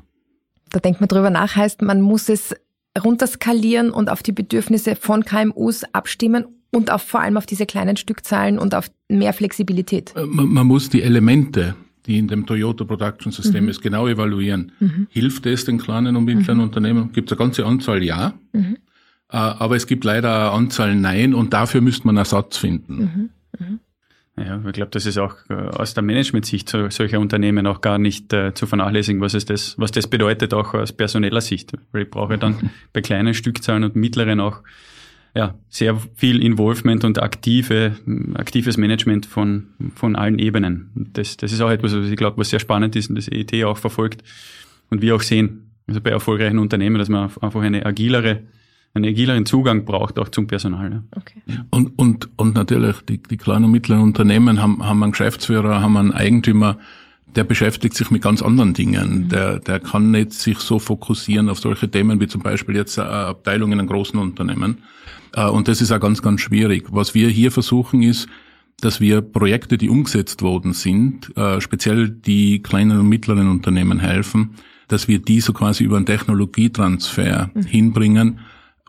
Da 0.72 0.80
denkt 0.80 1.02
man 1.02 1.08
drüber 1.08 1.30
nach, 1.30 1.56
heißt, 1.56 1.82
man 1.82 2.02
muss 2.02 2.30
es 2.30 2.56
runterskalieren 3.02 3.92
und 3.92 4.10
auf 4.10 4.24
die 4.24 4.32
Bedürfnisse 4.32 4.96
von 4.96 5.24
KMUs 5.24 5.84
abstimmen 5.94 6.46
und 6.72 6.92
auf, 6.92 7.02
vor 7.02 7.22
allem 7.22 7.38
auf 7.38 7.46
diese 7.46 7.66
kleinen 7.66 7.98
Stückzahlen 7.98 8.58
und 8.58 8.76
auf 8.76 8.90
mehr 9.10 9.34
Flexibilität. 9.34 10.14
Äh, 10.16 10.26
man, 10.26 10.48
man 10.48 10.68
muss 10.68 10.90
die 10.90 11.02
Elemente 11.02 11.76
die 12.06 12.18
in 12.18 12.28
dem 12.28 12.46
Toyota 12.46 12.84
Production 12.84 13.32
System 13.32 13.66
mhm. 13.66 13.70
ist, 13.70 13.82
genau 13.82 14.08
evaluieren. 14.08 14.72
Mhm. 14.80 15.08
Hilft 15.10 15.46
es 15.46 15.66
den 15.66 15.78
kleinen 15.78 16.16
und 16.16 16.26
mittleren 16.26 16.58
mhm. 16.58 16.64
Unternehmen? 16.64 17.12
Gibt 17.14 17.32
es 17.32 17.38
eine 17.38 17.46
ganze 17.46 17.66
Anzahl 17.66 18.04
Ja. 18.04 18.34
Mhm. 18.54 18.78
Äh, 19.30 19.38
aber 19.38 19.76
es 19.76 19.88
gibt 19.88 20.04
leider 20.04 20.36
eine 20.36 20.52
Anzahl 20.52 20.96
Nein 20.96 21.34
und 21.34 21.54
dafür 21.54 21.82
müsste 21.82 22.08
man 22.08 22.18
Ersatz 22.18 22.58
finden. 22.58 23.30
Ja, 24.46 24.62
ich 24.66 24.74
glaube, 24.74 24.92
das 24.92 25.06
ist 25.06 25.18
auch 25.18 25.36
äh, 25.50 25.54
aus 25.54 25.94
der 25.94 26.04
Management-Sicht 26.04 26.70
solcher 26.70 27.20
Unternehmen 27.20 27.68
auch 27.68 27.82
gar 27.82 27.98
nicht 27.98 28.34
äh, 28.34 28.54
zu 28.54 28.66
vernachlässigen, 28.66 29.22
was 29.22 29.34
es 29.34 29.46
das, 29.46 29.78
was 29.78 29.92
das 29.92 30.08
bedeutet, 30.08 30.54
auch 30.54 30.74
aus 30.74 30.92
personeller 30.94 31.42
Sicht. 31.42 31.74
Weil 31.92 32.04
ich 32.04 32.10
brauche 32.10 32.38
dann 32.38 32.72
bei 32.94 33.02
kleinen 33.02 33.34
Stückzahlen 33.34 33.84
und 33.84 33.96
mittleren 33.96 34.40
auch 34.40 34.62
ja, 35.34 35.56
sehr 35.70 35.98
viel 36.16 36.44
Involvement 36.44 37.04
und 37.06 37.22
aktive, 37.22 37.96
aktives 38.34 38.78
Management 38.78 39.26
von, 39.26 39.68
von 39.96 40.16
allen 40.16 40.40
Ebenen. 40.40 40.92
Das, 41.14 41.38
das 41.38 41.54
ist 41.54 41.62
auch 41.62 41.70
etwas, 41.70 41.96
was 41.96 42.10
ich 42.10 42.18
glaube, 42.18 42.38
was 42.38 42.50
sehr 42.50 42.60
spannend 42.60 42.96
ist 42.96 43.10
und 43.10 43.16
das 43.16 43.32
EIT 43.32 43.64
auch 43.64 43.78
verfolgt 43.78 44.24
und 44.90 45.02
wir 45.02 45.16
auch 45.16 45.22
sehen, 45.22 45.72
also 45.88 46.02
bei 46.02 46.10
erfolgreichen 46.10 46.60
Unternehmen, 46.60 46.98
dass 46.98 47.10
man 47.10 47.32
einfach 47.42 47.62
eine 47.62 47.86
agilere, 47.86 48.42
einen 48.94 49.06
agileren 49.06 49.46
Zugang 49.46 49.86
braucht, 49.86 50.20
auch 50.20 50.30
zum 50.30 50.48
Personal. 50.48 50.92
Ja. 50.92 51.04
Okay. 51.16 51.42
Und, 51.70 51.98
und, 51.98 52.30
und 52.38 52.56
natürlich, 52.56 52.98
die, 53.08 53.22
die 53.22 53.38
kleinen 53.38 53.66
und 53.66 53.72
mittleren 53.72 54.04
Unternehmen 54.04 54.62
haben, 54.62 54.86
haben 54.86 55.02
einen 55.04 55.12
Geschäftsführer, 55.14 55.82
haben 55.82 55.98
einen 55.98 56.12
Eigentümer, 56.12 56.78
der 57.36 57.46
beschäftigt 57.46 57.96
sich 57.96 58.12
mit 58.12 58.22
ganz 58.22 58.42
anderen 58.42 58.74
Dingen. 58.74 59.24
Mhm. 59.24 59.30
Der, 59.30 59.60
der 59.60 59.80
kann 59.80 60.12
nicht 60.12 60.34
sich 60.34 60.60
so 60.60 60.80
fokussieren 60.80 61.50
auf 61.50 61.60
solche 61.60 61.90
Themen 61.90 62.20
wie 62.20 62.28
zum 62.28 62.42
Beispiel 62.42 62.76
jetzt 62.76 63.00
eine 63.00 63.10
Abteilung 63.10 63.72
in 63.72 63.80
einem 63.80 63.88
großen 63.88 64.20
Unternehmen. 64.20 64.80
Äh, 65.34 65.48
und 65.48 65.68
das 65.68 65.82
ist 65.82 65.92
auch 65.92 66.00
ganz, 66.00 66.22
ganz 66.22 66.42
schwierig. 66.42 66.88
Was 66.92 67.14
wir 67.14 67.30
hier 67.30 67.52
versuchen 67.52 68.02
ist, 68.02 68.28
dass 68.82 69.00
wir 69.00 69.22
Projekte, 69.22 69.78
die 69.78 69.90
umgesetzt 69.90 70.42
worden 70.42 70.74
sind, 70.74 71.36
äh, 71.38 71.62
speziell 71.62 72.10
die 72.10 72.62
kleinen 72.62 73.00
und 73.00 73.08
mittleren 73.08 73.48
Unternehmen 73.48 74.00
helfen, 74.00 74.56
dass 74.88 75.08
wir 75.08 75.20
die 75.20 75.40
so 75.40 75.54
quasi 75.54 75.84
über 75.84 75.98
einen 75.98 76.06
Technologietransfer 76.06 77.52
mhm. 77.54 77.62
hinbringen. 77.64 78.40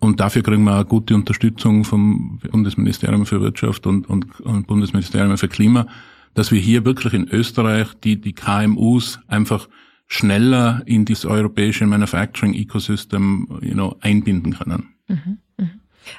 Und 0.02 0.18
dafür 0.18 0.42
kriegen 0.42 0.64
wir 0.64 0.80
auch 0.80 0.88
gute 0.88 1.14
Unterstützung 1.14 1.84
vom 1.84 2.40
Bundesministerium 2.50 3.24
für 3.24 3.40
Wirtschaft 3.40 3.86
und, 3.86 4.10
und, 4.10 4.40
und 4.40 4.66
Bundesministerium 4.66 5.38
für 5.38 5.46
Klima, 5.46 5.86
dass 6.34 6.50
wir 6.50 6.58
hier 6.58 6.84
wirklich 6.84 7.14
in 7.14 7.28
Österreich 7.28 7.86
die, 8.02 8.20
die 8.20 8.32
KMUs 8.32 9.20
einfach 9.28 9.68
schneller 10.08 10.82
in 10.86 11.04
das 11.04 11.24
europäische 11.24 11.86
Manufacturing 11.86 12.52
Ecosystem 12.52 13.46
you 13.62 13.74
know, 13.74 13.94
einbinden 14.00 14.54
können. 14.54 14.88
Mhm. 15.06 15.38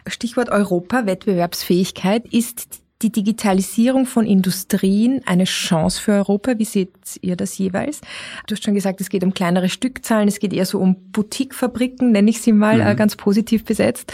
Stichwort 0.08 0.48
Europa, 0.48 1.06
Wettbewerbsfähigkeit. 1.06 2.26
Ist 2.34 2.83
die 3.04 3.12
Digitalisierung 3.12 4.06
von 4.06 4.26
Industrien 4.26 5.22
eine 5.26 5.44
Chance 5.44 6.02
für 6.02 6.14
Europa? 6.14 6.58
Wie 6.58 6.66
seht 6.66 6.92
ihr 7.22 7.36
das 7.36 7.58
jeweils? 7.58 8.02
Du 8.48 8.56
hast 8.56 8.64
schon 8.64 8.74
gesagt, 8.74 9.02
es 9.02 9.10
geht 9.10 9.24
um 9.24 9.34
kleinere 9.34 9.70
Stückzahlen, 9.70 10.28
es 10.28 10.40
geht 10.40 10.54
eher 10.54 10.66
so 10.66 10.80
um 10.80 11.12
Boutiquefabriken, 11.12 12.12
nenne 12.12 12.30
ich 12.30 12.42
sie 12.42 12.54
mal 12.54 12.94
mhm. 12.94 12.98
ganz 12.98 13.16
positiv 13.16 13.66
besetzt. 13.66 14.14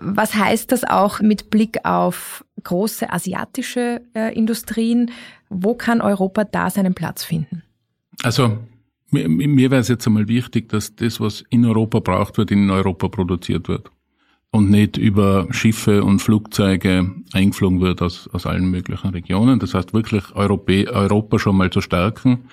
Was 0.00 0.34
heißt 0.34 0.72
das 0.72 0.84
auch 0.84 1.20
mit 1.20 1.50
Blick 1.50 1.84
auf 1.84 2.44
große 2.64 3.12
asiatische 3.12 4.02
äh, 4.14 4.34
Industrien? 4.34 5.12
Wo 5.48 5.74
kann 5.74 6.00
Europa 6.00 6.44
da 6.44 6.70
seinen 6.70 6.94
Platz 6.94 7.22
finden? 7.22 7.62
Also 8.22 8.58
mir, 9.10 9.28
mir 9.28 9.70
wäre 9.70 9.80
es 9.80 9.88
jetzt 9.88 10.06
einmal 10.06 10.26
wichtig, 10.26 10.68
dass 10.70 10.96
das, 10.96 11.20
was 11.20 11.44
in 11.50 11.64
Europa 11.64 12.00
braucht 12.00 12.38
wird, 12.38 12.50
in 12.50 12.70
Europa 12.70 13.08
produziert 13.08 13.68
wird 13.68 13.90
und 14.56 14.70
nicht 14.70 14.96
über 14.96 15.46
Schiffe 15.50 16.02
und 16.02 16.20
Flugzeuge 16.20 17.12
eingeflogen 17.34 17.82
wird 17.82 18.00
aus, 18.00 18.26
aus 18.32 18.46
allen 18.46 18.70
möglichen 18.70 19.10
Regionen. 19.10 19.58
Das 19.58 19.74
heißt 19.74 19.92
wirklich 19.92 20.34
Europä 20.34 20.88
Europa 20.88 21.38
schon 21.38 21.58
mal 21.58 21.68
zu 21.68 21.82
stärken. 21.82 22.44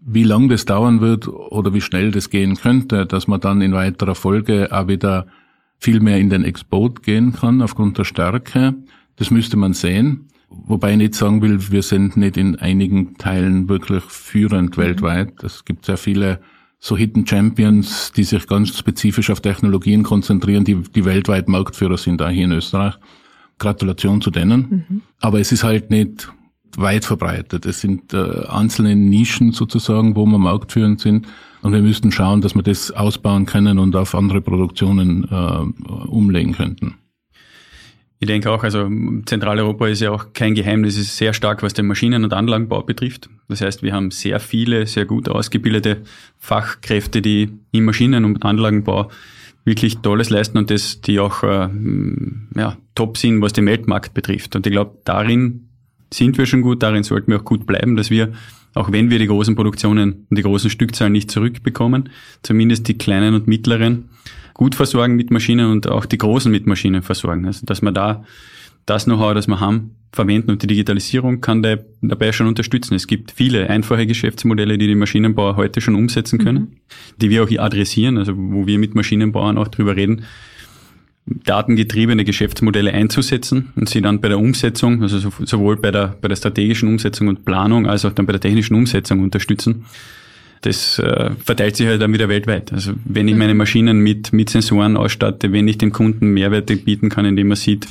Wie 0.00 0.22
lang 0.22 0.48
das 0.48 0.64
dauern 0.64 1.00
wird 1.00 1.26
oder 1.26 1.74
wie 1.74 1.80
schnell 1.80 2.12
das 2.12 2.30
gehen 2.30 2.54
könnte, 2.54 3.04
dass 3.04 3.26
man 3.26 3.40
dann 3.40 3.62
in 3.62 3.72
weiterer 3.72 4.14
Folge 4.14 4.68
auch 4.70 4.86
wieder 4.86 5.26
viel 5.80 5.98
mehr 5.98 6.18
in 6.18 6.30
den 6.30 6.44
Export 6.44 7.02
gehen 7.02 7.32
kann 7.32 7.62
aufgrund 7.62 7.98
der 7.98 8.04
Stärke, 8.04 8.74
das 9.16 9.32
müsste 9.32 9.56
man 9.56 9.72
sehen. 9.72 10.28
Wobei 10.50 10.92
ich 10.92 10.98
nicht 10.98 11.14
sagen 11.14 11.42
will, 11.42 11.58
wir 11.72 11.82
sind 11.82 12.16
nicht 12.16 12.36
in 12.36 12.56
einigen 12.56 13.16
Teilen 13.18 13.68
wirklich 13.68 14.04
führend 14.04 14.76
mhm. 14.76 14.82
weltweit. 14.82 15.42
Es 15.42 15.64
gibt 15.64 15.84
sehr 15.84 15.96
viele 15.96 16.40
so 16.80 16.96
Hidden 16.96 17.26
Champions, 17.26 18.10
die 18.16 18.24
sich 18.24 18.46
ganz 18.46 18.76
spezifisch 18.76 19.30
auf 19.30 19.40
Technologien 19.40 20.02
konzentrieren, 20.02 20.64
die, 20.64 20.76
die 20.76 21.04
weltweit 21.04 21.46
Marktführer 21.46 21.98
sind, 21.98 22.20
da 22.20 22.30
hier 22.30 22.46
in 22.46 22.52
Österreich. 22.52 22.94
Gratulation 23.58 24.22
zu 24.22 24.30
denen. 24.30 24.84
Mhm. 24.88 25.02
Aber 25.20 25.38
es 25.38 25.52
ist 25.52 25.62
halt 25.62 25.90
nicht 25.90 26.32
weit 26.76 27.04
verbreitet. 27.04 27.66
Es 27.66 27.80
sind 27.80 28.14
äh, 28.14 28.46
einzelne 28.48 28.96
Nischen 28.96 29.52
sozusagen, 29.52 30.16
wo 30.16 30.24
wir 30.24 30.38
marktführend 30.38 31.00
sind. 31.00 31.26
Und 31.62 31.72
wir 31.72 31.82
müssten 31.82 32.10
schauen, 32.10 32.40
dass 32.40 32.54
wir 32.54 32.62
das 32.62 32.90
ausbauen 32.90 33.44
können 33.44 33.78
und 33.78 33.94
auf 33.94 34.14
andere 34.14 34.40
Produktionen 34.40 35.24
äh, 35.30 36.06
umlegen 36.08 36.54
könnten. 36.54 36.94
Ich 38.22 38.26
denke 38.26 38.50
auch, 38.50 38.62
also 38.62 38.86
Zentraleuropa 39.24 39.88
ist 39.88 40.02
ja 40.02 40.10
auch 40.10 40.34
kein 40.34 40.54
Geheimnis, 40.54 40.98
ist 40.98 41.16
sehr 41.16 41.32
stark, 41.32 41.62
was 41.62 41.72
den 41.72 41.86
Maschinen- 41.86 42.22
und 42.22 42.34
Anlagenbau 42.34 42.82
betrifft. 42.82 43.30
Das 43.48 43.62
heißt, 43.62 43.82
wir 43.82 43.94
haben 43.94 44.10
sehr 44.10 44.40
viele, 44.40 44.86
sehr 44.86 45.06
gut 45.06 45.30
ausgebildete 45.30 46.02
Fachkräfte, 46.38 47.22
die 47.22 47.48
im 47.72 47.86
Maschinen- 47.86 48.26
und 48.26 48.44
Anlagenbau 48.44 49.10
wirklich 49.64 49.98
Tolles 49.98 50.28
leisten 50.28 50.58
und 50.58 50.70
das, 50.70 51.00
die 51.00 51.18
auch 51.18 51.42
äh, 51.42 51.68
ja, 52.56 52.76
top 52.94 53.16
sind, 53.16 53.40
was 53.40 53.54
den 53.54 53.64
Weltmarkt 53.64 54.12
betrifft. 54.12 54.54
Und 54.54 54.66
ich 54.66 54.72
glaube, 54.72 54.98
darin 55.04 55.68
sind 56.12 56.36
wir 56.36 56.44
schon 56.44 56.60
gut, 56.60 56.82
darin 56.82 57.04
sollten 57.04 57.32
wir 57.32 57.40
auch 57.40 57.44
gut 57.44 57.66
bleiben, 57.66 57.96
dass 57.96 58.10
wir, 58.10 58.32
auch 58.74 58.92
wenn 58.92 59.08
wir 59.08 59.18
die 59.18 59.28
großen 59.28 59.56
Produktionen 59.56 60.26
und 60.28 60.36
die 60.36 60.42
großen 60.42 60.68
Stückzahlen 60.68 61.14
nicht 61.14 61.30
zurückbekommen, 61.30 62.10
zumindest 62.42 62.86
die 62.86 62.98
kleinen 62.98 63.34
und 63.34 63.46
mittleren 63.46 64.10
gut 64.60 64.74
versorgen 64.74 65.16
mit 65.16 65.30
Maschinen 65.30 65.70
und 65.70 65.88
auch 65.88 66.04
die 66.04 66.18
Großen 66.18 66.52
mit 66.52 66.66
Maschinen 66.66 67.00
versorgen. 67.00 67.46
Also 67.46 67.64
dass 67.64 67.80
man 67.80 67.94
da 67.94 68.24
das 68.84 69.06
Know-how, 69.06 69.32
das 69.32 69.48
wir 69.48 69.58
haben, 69.58 69.96
verwenden 70.12 70.50
und 70.50 70.62
die 70.62 70.66
Digitalisierung 70.66 71.40
kann 71.40 71.62
dabei 72.02 72.32
schon 72.32 72.46
unterstützen. 72.46 72.94
Es 72.94 73.06
gibt 73.06 73.30
viele 73.30 73.70
einfache 73.70 74.06
Geschäftsmodelle, 74.06 74.76
die 74.76 74.86
die 74.86 74.94
Maschinenbauer 74.94 75.56
heute 75.56 75.80
schon 75.80 75.94
umsetzen 75.94 76.38
können, 76.38 76.58
mhm. 76.58 76.76
die 77.22 77.30
wir 77.30 77.42
auch 77.42 77.48
hier 77.48 77.62
adressieren, 77.62 78.18
also 78.18 78.34
wo 78.36 78.66
wir 78.66 78.78
mit 78.78 78.94
Maschinenbauern 78.94 79.56
auch 79.56 79.68
drüber 79.68 79.96
reden, 79.96 80.24
datengetriebene 81.24 82.26
Geschäftsmodelle 82.26 82.92
einzusetzen 82.92 83.72
und 83.76 83.88
sie 83.88 84.02
dann 84.02 84.20
bei 84.20 84.28
der 84.28 84.38
Umsetzung, 84.38 85.02
also 85.02 85.30
sowohl 85.42 85.76
bei 85.76 85.90
der, 85.90 86.18
bei 86.20 86.28
der 86.28 86.36
strategischen 86.36 86.86
Umsetzung 86.86 87.28
und 87.28 87.46
Planung 87.46 87.86
als 87.86 88.04
auch 88.04 88.12
dann 88.12 88.26
bei 88.26 88.32
der 88.32 88.40
technischen 88.42 88.74
Umsetzung 88.74 89.20
unterstützen 89.20 89.86
das 90.62 90.98
äh, 90.98 91.30
verteilt 91.42 91.76
sich 91.76 91.86
halt 91.86 92.02
dann 92.02 92.12
wieder 92.12 92.28
weltweit. 92.28 92.72
Also 92.72 92.92
wenn 93.04 93.28
ich 93.28 93.34
meine 93.34 93.54
Maschinen 93.54 94.00
mit, 94.00 94.32
mit 94.32 94.50
Sensoren 94.50 94.96
ausstatte, 94.96 95.52
wenn 95.52 95.66
ich 95.68 95.78
dem 95.78 95.92
Kunden 95.92 96.32
Mehrwerte 96.32 96.76
bieten 96.76 97.08
kann, 97.08 97.24
indem 97.24 97.50
er 97.50 97.56
sieht, 97.56 97.86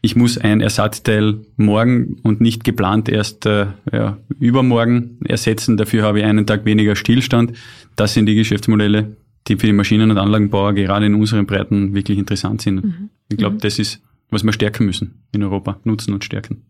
ich 0.00 0.16
muss 0.16 0.36
ein 0.36 0.60
Ersatzteil 0.60 1.38
morgen 1.56 2.16
und 2.24 2.40
nicht 2.40 2.64
geplant 2.64 3.08
erst 3.08 3.46
äh, 3.46 3.66
ja, 3.92 4.18
übermorgen 4.40 5.20
ersetzen, 5.24 5.76
dafür 5.76 6.02
habe 6.02 6.18
ich 6.18 6.24
einen 6.24 6.44
Tag 6.44 6.64
weniger 6.64 6.96
Stillstand. 6.96 7.52
Das 7.94 8.14
sind 8.14 8.26
die 8.26 8.34
Geschäftsmodelle, 8.34 9.16
die 9.46 9.56
für 9.56 9.66
die 9.66 9.72
Maschinen- 9.72 10.10
und 10.10 10.18
Anlagenbauer 10.18 10.72
gerade 10.72 11.06
in 11.06 11.14
unseren 11.14 11.46
Breiten 11.46 11.94
wirklich 11.94 12.18
interessant 12.18 12.62
sind. 12.62 12.84
Mhm. 12.84 13.10
Ich 13.30 13.36
glaube, 13.36 13.54
mhm. 13.54 13.60
das 13.60 13.78
ist, 13.78 14.02
was 14.30 14.42
wir 14.42 14.52
stärken 14.52 14.86
müssen 14.86 15.22
in 15.30 15.44
Europa, 15.44 15.78
nutzen 15.84 16.12
und 16.12 16.24
stärken. 16.24 16.62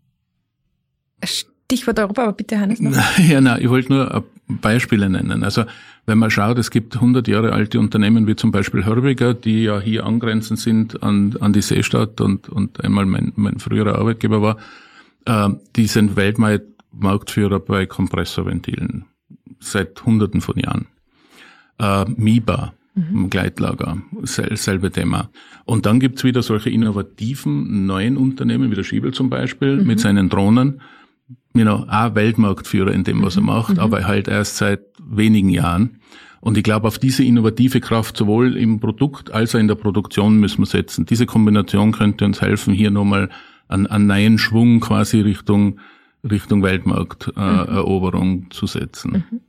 Stichwort 1.23 1.97
Europa, 1.97 2.23
aber 2.23 2.33
bitte 2.33 2.59
Hannes 2.59 2.79
noch. 2.79 2.95
Ja, 3.27 3.41
nein, 3.41 3.59
ich 3.61 3.69
wollte 3.69 3.93
nur 3.93 4.23
Beispiele 4.47 5.09
nennen. 5.09 5.43
Also 5.43 5.65
wenn 6.05 6.17
man 6.17 6.31
schaut, 6.31 6.57
es 6.57 6.69
gibt 6.69 6.95
100 6.95 7.27
Jahre 7.27 7.53
alte 7.53 7.79
Unternehmen 7.79 8.27
wie 8.27 8.35
zum 8.35 8.51
Beispiel 8.51 8.85
Hörbiger, 8.85 9.33
die 9.33 9.63
ja 9.63 9.79
hier 9.79 10.05
angrenzend 10.05 10.59
sind 10.59 11.01
an, 11.01 11.37
an 11.39 11.53
die 11.53 11.61
Seestadt 11.61 12.19
und, 12.19 12.49
und 12.49 12.83
einmal 12.83 13.05
mein, 13.05 13.31
mein 13.35 13.59
früherer 13.59 13.97
Arbeitgeber 13.97 14.41
war, 14.41 14.57
äh, 15.25 15.49
die 15.75 15.87
sind 15.87 16.15
Weltmarktführer 16.15 17.59
bei 17.59 17.85
Kompressorventilen 17.85 19.05
seit 19.59 20.03
Hunderten 20.05 20.41
von 20.41 20.57
Jahren. 20.57 20.87
Äh, 21.79 22.05
MIBA, 22.09 22.73
mhm. 22.95 23.29
Gleitlager, 23.29 23.97
sel 24.23 24.57
selbe 24.57 24.91
Thema. 24.91 25.29
Und 25.63 25.85
dann 25.85 26.01
gibt's 26.01 26.25
wieder 26.25 26.43
solche 26.43 26.69
innovativen 26.69 27.85
neuen 27.85 28.17
Unternehmen, 28.17 28.71
wie 28.71 28.75
der 28.75 28.83
Schiebel 28.83 29.13
zum 29.13 29.29
Beispiel, 29.29 29.77
mhm. 29.77 29.87
mit 29.87 29.99
seinen 30.01 30.27
Drohnen, 30.27 30.81
you 31.53 31.63
know, 31.63 31.85
auch 31.89 32.15
Weltmarktführer 32.15 32.91
in 32.91 33.03
dem, 33.03 33.21
was 33.23 33.35
er 33.35 33.41
mhm. 33.41 33.47
macht, 33.47 33.73
mhm. 33.73 33.79
aber 33.79 34.05
halt 34.05 34.27
erst 34.27 34.57
seit 34.57 34.81
wenigen 35.03 35.49
Jahren. 35.49 35.99
Und 36.41 36.57
ich 36.57 36.63
glaube, 36.63 36.87
auf 36.87 36.99
diese 36.99 37.23
innovative 37.23 37.79
Kraft 37.79 38.17
sowohl 38.17 38.57
im 38.57 38.79
Produkt 38.79 39.31
als 39.31 39.55
auch 39.55 39.59
in 39.59 39.69
der 39.69 39.75
Produktion 39.75 40.39
müssen 40.39 40.59
wir 40.59 40.65
setzen. 40.65 41.05
Diese 41.05 41.25
Kombination 41.25 41.93
könnte 41.93 42.25
uns 42.25 42.41
helfen, 42.41 42.73
hier 42.73 42.91
nochmal 42.91 43.29
einen, 43.69 43.87
einen 43.87 44.07
neuen 44.07 44.37
Schwung 44.37 44.81
quasi 44.81 45.21
Richtung 45.21 45.79
Richtung 46.29 46.63
Weltmarkteroberung 46.63 48.31
äh, 48.31 48.35
mhm. 48.35 48.51
zu 48.51 48.65
setzen. 48.65 49.25
Mhm. 49.29 49.41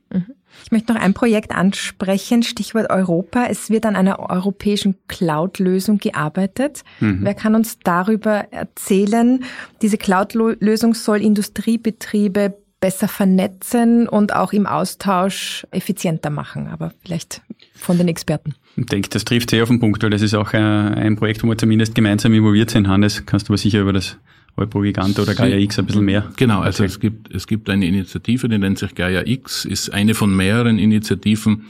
Ich 0.63 0.71
möchte 0.71 0.93
noch 0.93 1.01
ein 1.01 1.13
Projekt 1.13 1.51
ansprechen, 1.51 2.43
Stichwort 2.43 2.89
Europa. 2.89 3.45
Es 3.49 3.69
wird 3.69 3.85
an 3.85 3.95
einer 3.95 4.19
europäischen 4.19 4.95
Cloud-Lösung 5.07 5.99
gearbeitet. 5.99 6.83
Mhm. 6.99 7.19
Wer 7.21 7.33
kann 7.33 7.55
uns 7.55 7.79
darüber 7.79 8.47
erzählen? 8.51 9.43
Diese 9.81 9.97
Cloud-Lösung 9.97 10.93
soll 10.93 11.21
Industriebetriebe 11.21 12.55
besser 12.79 13.07
vernetzen 13.07 14.07
und 14.07 14.35
auch 14.35 14.53
im 14.53 14.67
Austausch 14.67 15.65
effizienter 15.71 16.29
machen, 16.29 16.67
aber 16.67 16.93
vielleicht 17.03 17.41
von 17.73 17.97
den 17.97 18.07
Experten. 18.07 18.53
Ich 18.75 18.85
denke, 18.85 19.09
das 19.09 19.25
trifft 19.25 19.49
sehr 19.49 19.63
auf 19.63 19.69
den 19.69 19.79
Punkt, 19.79 20.03
weil 20.03 20.09
das 20.09 20.21
ist 20.21 20.35
auch 20.35 20.53
äh, 20.53 20.57
ein 20.57 21.15
Projekt, 21.15 21.43
wo 21.43 21.47
wir 21.47 21.57
zumindest 21.57 21.95
gemeinsam 21.95 22.33
involviert 22.33 22.69
sind. 22.69 22.87
Hannes, 22.87 23.25
kannst 23.25 23.47
du 23.47 23.53
aber 23.53 23.57
sicher 23.57 23.79
über 23.79 23.93
das 23.93 24.17
Eupro 24.57 24.81
Gigante 24.81 25.21
oder 25.21 25.35
Gaia 25.35 25.57
X 25.57 25.79
ein 25.79 25.85
bisschen 25.85 26.05
mehr. 26.05 26.31
Genau, 26.37 26.61
also 26.61 26.83
es 26.83 26.99
gibt, 26.99 27.33
es 27.33 27.45
gibt 27.45 27.69
eine 27.69 27.85
Initiative, 27.85 28.47
die 28.47 28.57
nennt 28.57 28.79
sich 28.79 28.95
Gaia 28.95 29.25
X, 29.25 29.65
ist 29.65 29.89
eine 29.93 30.13
von 30.13 30.35
mehreren 30.35 30.79
Initiativen, 30.79 31.65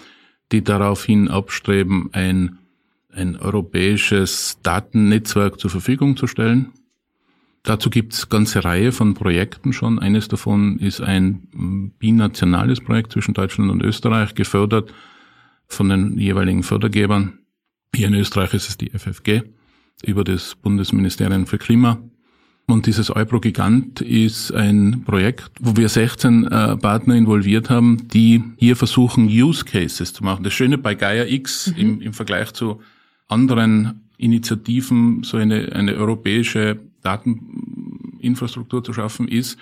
die 0.52 0.63
daraufhin 0.63 1.28
abstreben, 1.28 2.10
ein, 2.12 2.60
ein 3.12 3.38
europäisches 3.38 4.60
Datennetzwerk 4.62 5.60
zur 5.60 5.71
Verfügung 5.71 6.15
zu 6.15 6.28
stellen. 6.28 6.74
Dazu 7.63 7.89
gibt 7.89 8.13
es 8.13 8.30
ganze 8.30 8.63
Reihe 8.63 8.91
von 8.91 9.15
Projekten 9.15 9.74
schon. 9.74 9.98
Eines 9.98 10.28
davon 10.28 10.78
ist 10.78 11.02
ein 11.02 11.91
binationales 11.98 12.80
Projekt 12.80 13.13
zwischen 13.13 13.34
Deutschland 13.34 13.71
und 13.71 13.82
Österreich, 13.82 14.36
gefördert 14.36 14.93
von 15.67 15.89
den 15.89 16.19
jeweiligen 16.19 16.62
Fördergebern. 16.62 17.39
Hier 17.95 18.10
in 18.10 18.13
Österreich 18.13 18.54
ist 18.54 18.69
es 18.69 18.78
die 18.78 18.91
FFG 18.91 19.41
über 20.04 20.24
das 20.24 20.54
Bundesministerium 20.54 21.48
für 21.48 21.58
Klima 21.58 21.98
und 22.67 22.88
dieses 22.88 23.15
Eupro 23.15 23.39
Gigant 23.39 24.01
ist 24.01 24.51
ein 24.51 25.04
Projekt, 25.06 25.51
wo 25.60 25.78
wir 25.78 25.88
16 25.88 26.45
äh, 26.45 26.78
Partner 26.78 27.15
involviert 27.15 27.69
haben, 27.69 28.08
die 28.08 28.43
hier 28.58 28.75
versuchen, 28.75 29.28
Use 29.28 29.63
Cases 29.65 30.13
zu 30.13 30.23
machen. 30.23 30.43
Das 30.43 30.54
Schöne 30.54 30.80
bei 30.80 30.95
Gaia 30.95 31.25
X 31.25 31.67
mhm. 31.67 31.78
im, 31.78 32.01
im 32.01 32.13
Vergleich 32.13 32.54
zu 32.54 32.82
anderen 33.28 34.10
Initiativen, 34.17 35.21
so 35.23 35.38
eine, 35.38 35.73
eine 35.73 35.93
europäische 35.95 36.80
Dateninfrastruktur 37.04 38.84
zu 38.84 38.93
schaffen, 38.93 39.28
ist, 39.28 39.60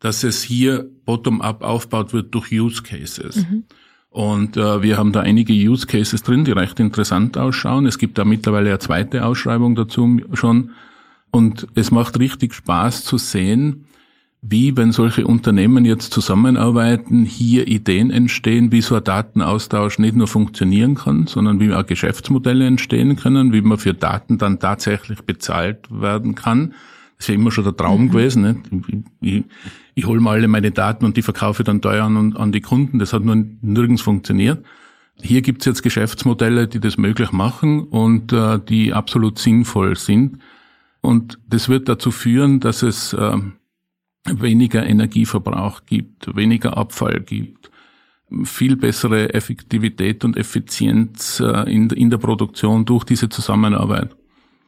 dass 0.00 0.22
es 0.22 0.42
hier 0.42 0.90
bottom-up 1.06 1.62
aufbaut 1.62 2.12
wird 2.12 2.34
durch 2.34 2.52
Use 2.52 2.82
Cases. 2.82 3.46
Mhm. 3.48 3.64
Und 4.10 4.58
äh, 4.58 4.82
wir 4.82 4.98
haben 4.98 5.12
da 5.12 5.20
einige 5.20 5.54
Use 5.54 5.86
Cases 5.86 6.22
drin, 6.22 6.44
die 6.44 6.52
recht 6.52 6.78
interessant 6.80 7.38
ausschauen. 7.38 7.86
Es 7.86 7.96
gibt 7.96 8.18
da 8.18 8.26
mittlerweile 8.26 8.68
eine 8.68 8.78
zweite 8.78 9.24
Ausschreibung 9.24 9.74
dazu 9.74 10.20
schon 10.34 10.72
und 11.32 11.66
es 11.74 11.90
macht 11.90 12.18
richtig 12.20 12.54
Spaß 12.54 13.04
zu 13.04 13.18
sehen, 13.18 13.86
wie, 14.44 14.76
wenn 14.76 14.90
solche 14.90 15.24
Unternehmen 15.26 15.84
jetzt 15.84 16.12
zusammenarbeiten, 16.12 17.24
hier 17.24 17.68
Ideen 17.68 18.10
entstehen, 18.10 18.72
wie 18.72 18.82
so 18.82 18.96
ein 18.96 19.04
Datenaustausch 19.04 20.00
nicht 20.00 20.16
nur 20.16 20.26
funktionieren 20.26 20.96
kann, 20.96 21.28
sondern 21.28 21.60
wie 21.60 21.72
auch 21.72 21.86
Geschäftsmodelle 21.86 22.66
entstehen 22.66 23.16
können, 23.16 23.52
wie 23.52 23.60
man 23.60 23.78
für 23.78 23.94
Daten 23.94 24.38
dann 24.38 24.58
tatsächlich 24.58 25.22
bezahlt 25.22 25.88
werden 25.90 26.34
kann. 26.34 26.70
Das 27.16 27.26
ist 27.26 27.28
ja 27.28 27.34
immer 27.36 27.52
schon 27.52 27.64
der 27.64 27.76
Traum 27.76 28.02
mhm. 28.02 28.10
gewesen. 28.10 28.42
Nicht? 28.42 29.04
Ich, 29.20 29.34
ich, 29.36 29.44
ich 29.94 30.06
hole 30.06 30.20
mal 30.20 30.32
alle 30.32 30.48
meine 30.48 30.72
Daten 30.72 31.04
und 31.04 31.16
die 31.16 31.22
verkaufe 31.22 31.62
dann 31.62 31.80
teuer 31.80 32.04
an, 32.04 32.36
an 32.36 32.50
die 32.50 32.60
Kunden. 32.60 32.98
Das 32.98 33.12
hat 33.12 33.24
nur 33.24 33.44
nirgends 33.62 34.02
funktioniert. 34.02 34.64
Hier 35.20 35.42
gibt 35.42 35.62
es 35.62 35.66
jetzt 35.66 35.82
Geschäftsmodelle, 35.82 36.66
die 36.66 36.80
das 36.80 36.98
möglich 36.98 37.30
machen 37.30 37.84
und 37.84 38.32
äh, 38.32 38.58
die 38.58 38.92
absolut 38.92 39.38
sinnvoll 39.38 39.96
sind. 39.96 40.38
Und 41.02 41.38
das 41.46 41.68
wird 41.68 41.88
dazu 41.88 42.10
führen, 42.12 42.60
dass 42.60 42.82
es 42.82 43.12
äh, 43.12 43.36
weniger 44.24 44.86
Energieverbrauch 44.86 45.82
gibt, 45.84 46.34
weniger 46.34 46.76
Abfall 46.76 47.20
gibt, 47.20 47.70
viel 48.44 48.76
bessere 48.76 49.34
Effektivität 49.34 50.24
und 50.24 50.36
Effizienz 50.36 51.40
äh, 51.40 51.70
in, 51.70 51.90
in 51.90 52.08
der 52.08 52.18
Produktion 52.18 52.84
durch 52.84 53.04
diese 53.04 53.28
Zusammenarbeit. 53.28 54.16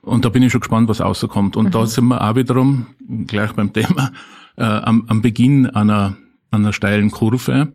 Und 0.02 0.24
da 0.24 0.28
bin 0.28 0.42
ich 0.42 0.52
schon 0.52 0.60
gespannt, 0.60 0.88
was 0.88 1.00
rauskommt. 1.00 1.56
Und 1.56 1.66
mhm. 1.66 1.70
da 1.70 1.86
sind 1.86 2.08
wir 2.08 2.20
auch 2.20 2.34
wiederum, 2.34 2.88
gleich 3.26 3.52
beim 3.52 3.72
Thema, 3.72 4.12
äh, 4.56 4.64
am, 4.64 5.04
am 5.06 5.22
Beginn 5.22 5.66
einer, 5.70 6.16
einer 6.50 6.72
steilen 6.72 7.12
Kurve. 7.12 7.72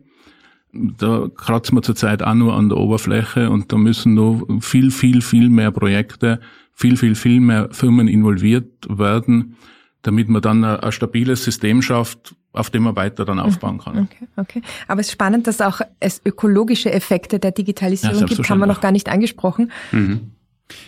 Da 0.72 1.28
kratzen 1.34 1.76
wir 1.78 1.82
zurzeit 1.82 2.22
auch 2.22 2.34
nur 2.34 2.54
an 2.54 2.68
der 2.68 2.78
Oberfläche 2.78 3.50
und 3.50 3.72
da 3.72 3.76
müssen 3.76 4.14
noch 4.14 4.46
viel, 4.60 4.92
viel, 4.92 5.22
viel 5.22 5.48
mehr 5.48 5.72
Projekte 5.72 6.40
viel, 6.80 6.96
viel, 6.96 7.14
viel 7.14 7.40
mehr 7.40 7.68
Firmen 7.72 8.08
involviert 8.08 8.86
werden, 8.88 9.56
damit 10.00 10.30
man 10.30 10.40
dann 10.40 10.64
ein, 10.64 10.80
ein 10.80 10.92
stabiles 10.92 11.44
System 11.44 11.82
schafft, 11.82 12.34
auf 12.52 12.70
dem 12.70 12.84
man 12.84 12.96
weiter 12.96 13.26
dann 13.26 13.38
aufbauen 13.38 13.78
kann. 13.78 14.08
Okay, 14.10 14.28
okay. 14.36 14.62
Aber 14.88 15.02
es 15.02 15.08
ist 15.08 15.12
spannend, 15.12 15.46
dass 15.46 15.60
auch 15.60 15.82
es 16.00 16.22
ökologische 16.24 16.90
Effekte 16.90 17.38
der 17.38 17.52
Digitalisierung 17.52 18.20
ja, 18.20 18.26
gibt, 18.26 18.48
haben 18.48 18.58
wir 18.58 18.66
noch 18.66 18.80
gar 18.80 18.92
nicht 18.92 19.10
angesprochen. 19.10 19.70
Mhm. 19.92 20.32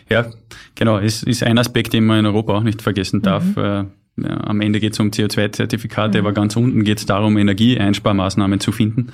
Ja, 0.08 0.30
genau. 0.74 0.98
Es 0.98 1.22
ist 1.22 1.42
ein 1.42 1.58
Aspekt, 1.58 1.92
den 1.92 2.06
man 2.06 2.20
in 2.20 2.26
Europa 2.26 2.54
auch 2.54 2.62
nicht 2.62 2.80
vergessen 2.80 3.20
darf. 3.20 3.44
Mhm. 3.44 3.62
Äh, 3.62 3.84
ja, 4.16 4.44
am 4.44 4.62
Ende 4.62 4.80
geht 4.80 4.94
es 4.94 5.00
um 5.00 5.10
CO2-Zertifikate, 5.10 6.18
mhm. 6.18 6.26
aber 6.26 6.32
ganz 6.32 6.56
unten 6.56 6.84
geht 6.84 6.98
es 6.98 7.06
darum, 7.06 7.36
Energieeinsparmaßnahmen 7.36 8.60
zu 8.60 8.72
finden 8.72 9.12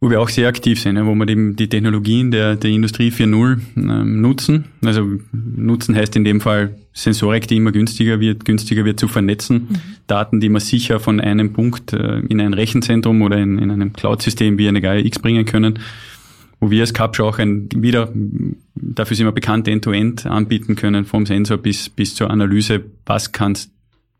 wo 0.00 0.10
wir 0.10 0.20
auch 0.20 0.28
sehr 0.28 0.48
aktiv 0.48 0.80
sind, 0.80 0.96
wo 1.04 1.14
wir 1.14 1.26
die, 1.26 1.56
die 1.56 1.68
Technologien 1.68 2.30
der, 2.30 2.54
der 2.54 2.70
Industrie 2.70 3.10
4.0 3.10 3.58
ähm, 3.76 4.20
nutzen. 4.20 4.66
Also 4.84 5.04
nutzen 5.32 5.96
heißt 5.96 6.14
in 6.14 6.24
dem 6.24 6.40
Fall 6.40 6.76
Sensorik, 6.92 7.48
die 7.48 7.56
immer 7.56 7.72
günstiger 7.72 8.20
wird, 8.20 8.44
günstiger 8.44 8.84
wird 8.84 9.00
zu 9.00 9.08
vernetzen. 9.08 9.68
Mhm. 9.68 9.76
Daten, 10.06 10.40
die 10.40 10.48
man 10.48 10.60
sicher 10.60 11.00
von 11.00 11.20
einem 11.20 11.52
Punkt 11.52 11.92
äh, 11.92 12.20
in 12.20 12.40
ein 12.40 12.54
Rechenzentrum 12.54 13.22
oder 13.22 13.38
in, 13.38 13.58
in 13.58 13.70
einem 13.72 13.92
Cloud-System 13.92 14.56
wie 14.56 14.68
eine 14.68 14.80
Gaia 14.80 15.04
X 15.04 15.18
bringen 15.18 15.44
können. 15.44 15.80
Wo 16.60 16.70
wir 16.70 16.80
als 16.80 16.94
Capture 16.94 17.28
auch 17.28 17.38
ein, 17.38 17.68
wieder, 17.74 18.12
dafür 18.74 19.16
sind 19.16 19.26
wir 19.26 19.32
bekannt, 19.32 19.68
End-to-End 19.68 20.22
-End 20.22 20.28
anbieten 20.28 20.74
können, 20.74 21.04
vom 21.04 21.24
Sensor 21.24 21.58
bis, 21.58 21.88
bis 21.88 22.14
zur 22.14 22.30
Analyse, 22.30 22.84
was 23.06 23.30
kann, 23.30 23.56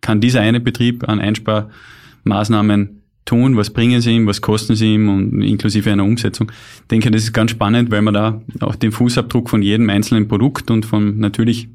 kann 0.01 0.21
dieser 0.21 0.41
eine 0.41 0.61
Betrieb 0.61 1.09
an 1.09 1.21
Einsparmaßnahmen 1.21 2.97
tun, 3.29 3.57
was 3.57 3.71
bringen 3.71 4.01
sie 4.01 4.12
ihm, 4.12 4.27
was 4.27 4.41
kosten 4.41 4.75
sie 4.75 4.95
ihm 4.95 5.09
und 5.09 5.43
inklusive 5.43 5.93
einer 5.93 6.05
Umsetzung. 6.05 6.51
Ich 6.51 6.88
denke, 6.88 7.11
das 7.11 7.25
ist 7.25 7.33
ganz 7.33 7.51
spannend, 7.51 7.91
weil 7.91 8.03
man 8.03 8.14
da 8.14 8.41
auch 8.61 8.75
den 8.75 8.91
Fußabdruck 8.91 9.51
von 9.51 9.61
jedem 9.61 9.91
einzelnen 9.91 10.29
Produkt 10.29 10.71
und 10.71 10.87
von 10.87 11.19
natürlich 11.19 11.69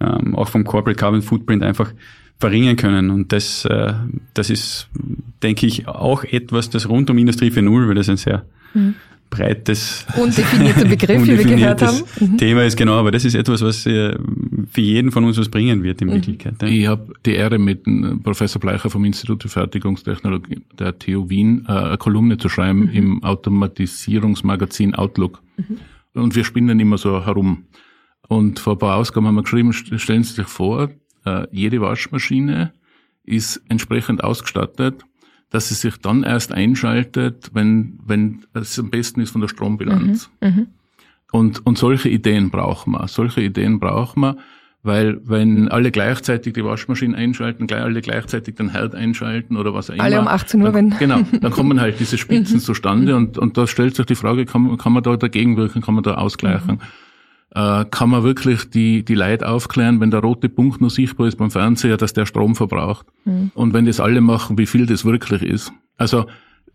ähm, 0.00 0.34
auch 0.34 0.48
vom 0.48 0.64
Corporate 0.64 0.98
Carbon 0.98 1.22
Footprint 1.22 1.62
einfach 1.62 1.92
verringern 2.40 2.76
können. 2.76 3.10
Und 3.10 3.32
das, 3.32 3.64
äh, 3.64 3.92
das 4.34 4.50
ist, 4.50 4.88
denke 5.42 5.66
ich, 5.66 5.86
auch 5.86 6.24
etwas, 6.24 6.70
das 6.70 6.88
rund 6.88 7.10
um 7.10 7.18
Industrie 7.18 7.50
4.0, 7.50 7.88
weil 7.88 7.94
das 7.94 8.08
ein 8.08 8.16
sehr 8.16 8.44
mhm 8.74 8.94
breites, 9.30 10.06
undefinierter 10.16 10.84
Begriff, 10.86 11.22
wie 11.24 11.38
wir 11.38 11.44
gehört 11.44 11.82
haben. 11.82 11.98
Mhm. 12.20 12.38
Thema 12.38 12.64
ist 12.64 12.76
genau, 12.76 12.94
aber 12.94 13.10
das 13.10 13.24
ist 13.24 13.34
etwas, 13.34 13.62
was 13.62 13.86
äh, 13.86 14.16
für 14.66 14.80
jeden 14.80 15.10
von 15.10 15.24
uns 15.24 15.38
was 15.38 15.48
bringen 15.48 15.82
wird 15.82 16.00
in 16.00 16.08
mhm. 16.08 16.14
Wirklichkeit. 16.14 16.62
Ich 16.62 16.86
habe 16.86 17.12
die 17.24 17.34
Ehre, 17.34 17.58
mit 17.58 17.84
Professor 18.22 18.60
Bleicher 18.60 18.90
vom 18.90 19.04
Institut 19.04 19.42
für 19.42 19.48
Fertigungstechnologie 19.48 20.62
der 20.78 20.98
TU 20.98 21.28
Wien 21.28 21.64
äh, 21.68 21.72
eine 21.72 21.98
Kolumne 21.98 22.38
zu 22.38 22.48
schreiben 22.48 22.86
mhm. 22.86 22.90
im 22.90 23.24
Automatisierungsmagazin 23.24 24.94
Outlook. 24.94 25.42
Mhm. 25.56 25.78
Und 26.14 26.34
wir 26.34 26.44
spinnen 26.44 26.80
immer 26.80 26.98
so 26.98 27.24
herum. 27.24 27.64
Und 28.28 28.58
vor 28.58 28.74
ein 28.74 28.78
paar 28.78 28.96
Ausgaben 28.96 29.26
haben 29.26 29.36
wir 29.36 29.42
geschrieben, 29.42 29.72
stellen 29.72 30.24
Sie 30.24 30.34
sich 30.34 30.46
vor, 30.46 30.90
äh, 31.24 31.46
jede 31.50 31.80
Waschmaschine 31.80 32.72
ist 33.24 33.62
entsprechend 33.68 34.24
ausgestattet 34.24 35.04
dass 35.50 35.68
sie 35.68 35.74
sich 35.74 35.96
dann 35.96 36.24
erst 36.24 36.52
einschaltet, 36.52 37.50
wenn, 37.54 37.98
wenn 38.04 38.44
es 38.52 38.78
am 38.78 38.90
besten 38.90 39.20
ist 39.20 39.30
von 39.30 39.40
der 39.40 39.48
Strombilanz. 39.48 40.30
Mhm, 40.40 40.48
mhm. 40.48 40.66
Und, 41.30 41.64
und 41.66 41.78
solche 41.78 42.08
Ideen 42.08 42.50
brauchen 42.50 42.92
wir. 42.92 43.06
Solche 43.08 43.42
Ideen 43.42 43.78
brauchen 43.80 44.20
wir, 44.20 44.36
Weil 44.82 45.20
wenn 45.24 45.68
alle 45.68 45.90
gleichzeitig 45.90 46.54
die 46.54 46.64
Waschmaschine 46.64 47.16
einschalten, 47.16 47.66
alle 47.70 48.00
gleichzeitig 48.00 48.54
den 48.54 48.70
Herd 48.70 48.94
einschalten 48.94 49.56
oder 49.56 49.74
was 49.74 49.90
auch 49.90 49.94
immer. 49.94 50.04
Alle 50.04 50.20
um 50.20 50.28
18 50.28 50.60
Uhr, 50.60 50.72
dann, 50.72 50.74
wenn. 50.74 50.98
Genau, 50.98 51.20
dann 51.40 51.52
kommen 51.52 51.80
halt 51.80 52.00
diese 52.00 52.16
Spitzen 52.16 52.60
zustande 52.60 53.14
und, 53.16 53.38
und 53.38 53.58
da 53.58 53.66
stellt 53.66 53.96
sich 53.96 54.06
die 54.06 54.14
Frage, 54.14 54.46
kann, 54.46 54.78
kann 54.78 54.92
man 54.92 55.02
da 55.02 55.16
dagegen 55.16 55.56
wirken, 55.56 55.82
kann 55.82 55.94
man 55.94 56.04
da 56.04 56.14
ausgleichen? 56.14 56.74
Mhm. 56.74 56.80
Äh, 57.54 57.86
kann 57.90 58.10
man 58.10 58.24
wirklich 58.24 58.70
die, 58.70 59.04
die 59.04 59.14
Leute 59.14 59.48
aufklären, 59.48 60.00
wenn 60.00 60.10
der 60.10 60.20
rote 60.20 60.48
Punkt 60.48 60.80
nur 60.80 60.90
sichtbar 60.90 61.28
ist 61.28 61.36
beim 61.36 61.50
Fernseher, 61.50 61.96
dass 61.96 62.12
der 62.12 62.26
Strom 62.26 62.54
verbraucht? 62.54 63.06
Mhm. 63.24 63.50
Und 63.54 63.72
wenn 63.72 63.86
das 63.86 64.00
alle 64.00 64.20
machen, 64.20 64.58
wie 64.58 64.66
viel 64.66 64.86
das 64.86 65.04
wirklich 65.04 65.42
ist? 65.42 65.72
Also, 65.96 66.26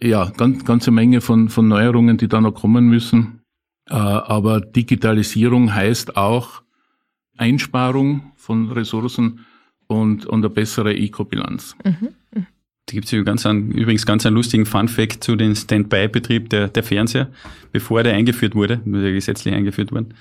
ja, 0.02 0.32
ganz, 0.36 0.66
ganze 0.66 0.92
Menge 0.92 1.22
von, 1.22 1.50
von 1.50 1.68
Neuerungen, 1.68 2.18
die 2.18 2.28
da 2.28 2.42
noch 2.42 2.54
kommen 2.54 2.88
müssen. 2.88 3.43
Äh, 3.90 3.96
aber 3.96 4.62
Digitalisierung 4.62 5.74
heißt 5.74 6.18
auch, 6.18 6.62
Einsparung 7.38 8.32
von 8.36 8.72
Ressourcen 8.72 9.46
und, 9.88 10.26
und 10.26 10.46
eine 10.46 10.50
bessere 10.50 10.94
Eco-Bilanz. 10.96 11.76
Mhm. 11.84 12.10
Da 12.86 12.92
gibt 12.92 13.12
es 13.12 13.26
ganz 13.26 13.46
einen, 13.46 13.72
übrigens 13.72 14.06
ganz 14.06 14.26
einen 14.26 14.36
lustigen 14.36 14.66
Fun-Fact 14.66 15.24
zu 15.24 15.36
dem 15.36 15.56
Standby-Betrieb 15.56 16.50
der, 16.50 16.68
der 16.68 16.84
Fernseher. 16.84 17.30
Bevor 17.72 18.04
der 18.04 18.14
eingeführt 18.14 18.56
wurde, 18.56 18.82
der 18.86 19.12
gesetzlich 19.14 19.54
eingeführt 19.54 19.92
worden, 19.92 20.14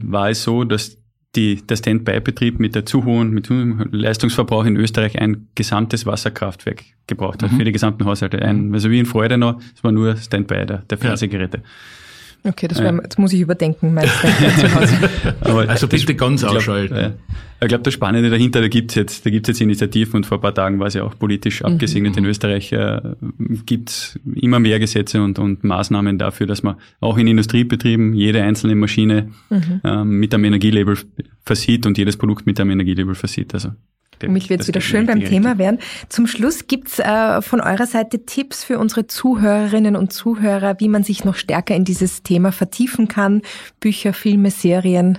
war 0.00 0.30
es 0.30 0.42
so, 0.42 0.64
dass 0.64 0.98
die, 1.36 1.64
der 1.64 1.76
Standby-Betrieb 1.76 2.58
mit 2.58 2.74
der 2.74 2.84
zu 2.84 3.04
hohen, 3.04 3.30
mit 3.30 3.48
hohem 3.48 3.88
Leistungsverbrauch 3.92 4.64
in 4.64 4.76
Österreich 4.76 5.20
ein 5.20 5.48
gesamtes 5.54 6.04
Wasserkraftwerk 6.04 6.82
gebraucht 7.06 7.44
hat 7.44 7.52
mhm. 7.52 7.58
für 7.58 7.64
die 7.64 7.72
gesamten 7.72 8.04
Haushalte. 8.04 8.42
Ein, 8.42 8.74
also 8.74 8.90
wie 8.90 8.98
in 8.98 9.06
Freude 9.06 9.38
noch, 9.38 9.60
es 9.74 9.84
war 9.84 9.92
nur 9.92 10.16
Standby 10.16 10.66
der, 10.66 10.78
der 10.78 10.98
Fernsehgeräte. 10.98 11.58
Ja. 11.58 11.64
Okay, 12.42 12.68
das, 12.68 12.78
wär, 12.78 12.92
das 12.92 13.18
muss 13.18 13.32
ich 13.32 13.40
überdenken, 13.40 13.92
mein 13.92 14.06
zu 14.58 14.74
Hause. 14.74 15.10
Aber 15.40 15.68
also 15.68 15.86
bitte 15.88 16.14
ganz 16.14 16.42
ausschalten. 16.42 17.14
Ich 17.62 17.68
glaube, 17.68 17.84
das 17.84 17.92
Spannende 17.92 18.30
dahinter, 18.30 18.62
da 18.62 18.68
gibt's 18.68 18.94
jetzt, 18.94 19.26
da 19.26 19.30
gibt's 19.30 19.48
jetzt 19.48 19.60
Initiativen 19.60 20.16
und 20.16 20.26
vor 20.26 20.38
ein 20.38 20.40
paar 20.40 20.54
Tagen 20.54 20.78
war 20.78 20.86
es 20.86 20.94
ja 20.94 21.04
auch 21.04 21.18
politisch 21.18 21.60
mhm. 21.60 21.66
abgesegnet 21.66 22.16
in 22.16 22.24
Österreich, 22.24 22.72
äh, 22.72 23.00
gibt's 23.66 24.18
immer 24.34 24.58
mehr 24.58 24.78
Gesetze 24.78 25.22
und, 25.22 25.38
und 25.38 25.62
Maßnahmen 25.62 26.16
dafür, 26.16 26.46
dass 26.46 26.62
man 26.62 26.76
auch 27.00 27.18
in 27.18 27.26
Industriebetrieben 27.26 28.14
jede 28.14 28.42
einzelne 28.42 28.74
Maschine 28.74 29.28
mhm. 29.50 29.80
ähm, 29.84 30.08
mit 30.18 30.32
einem 30.32 30.44
Energielabel 30.44 30.96
versieht 31.44 31.84
und 31.84 31.98
jedes 31.98 32.16
Produkt 32.16 32.46
mit 32.46 32.58
einem 32.58 32.70
Energielabel 32.70 33.14
versieht. 33.14 33.52
Also 33.52 33.72
für 34.20 34.28
mich 34.28 34.50
wird 34.50 34.60
es 34.60 34.68
wieder 34.68 34.82
schön 34.82 35.06
beim 35.06 35.24
Thema 35.24 35.58
werden. 35.58 35.78
Zum 36.08 36.26
Schluss 36.26 36.66
gibt's 36.66 36.98
äh, 36.98 37.40
von 37.40 37.60
eurer 37.60 37.86
Seite 37.86 38.26
Tipps 38.26 38.62
für 38.62 38.78
unsere 38.78 39.06
Zuhörerinnen 39.06 39.96
und 39.96 40.12
Zuhörer, 40.12 40.78
wie 40.78 40.88
man 40.88 41.02
sich 41.02 41.24
noch 41.24 41.36
stärker 41.36 41.74
in 41.74 41.84
dieses 41.84 42.22
Thema 42.22 42.52
vertiefen 42.52 43.08
kann. 43.08 43.42
Bücher, 43.80 44.12
Filme, 44.12 44.50
Serien. 44.50 45.18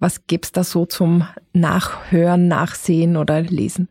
Was 0.00 0.26
gibt's 0.26 0.52
da 0.52 0.64
so 0.64 0.86
zum 0.86 1.26
Nachhören, 1.52 2.48
Nachsehen 2.48 3.16
oder 3.16 3.42
Lesen? 3.42 3.88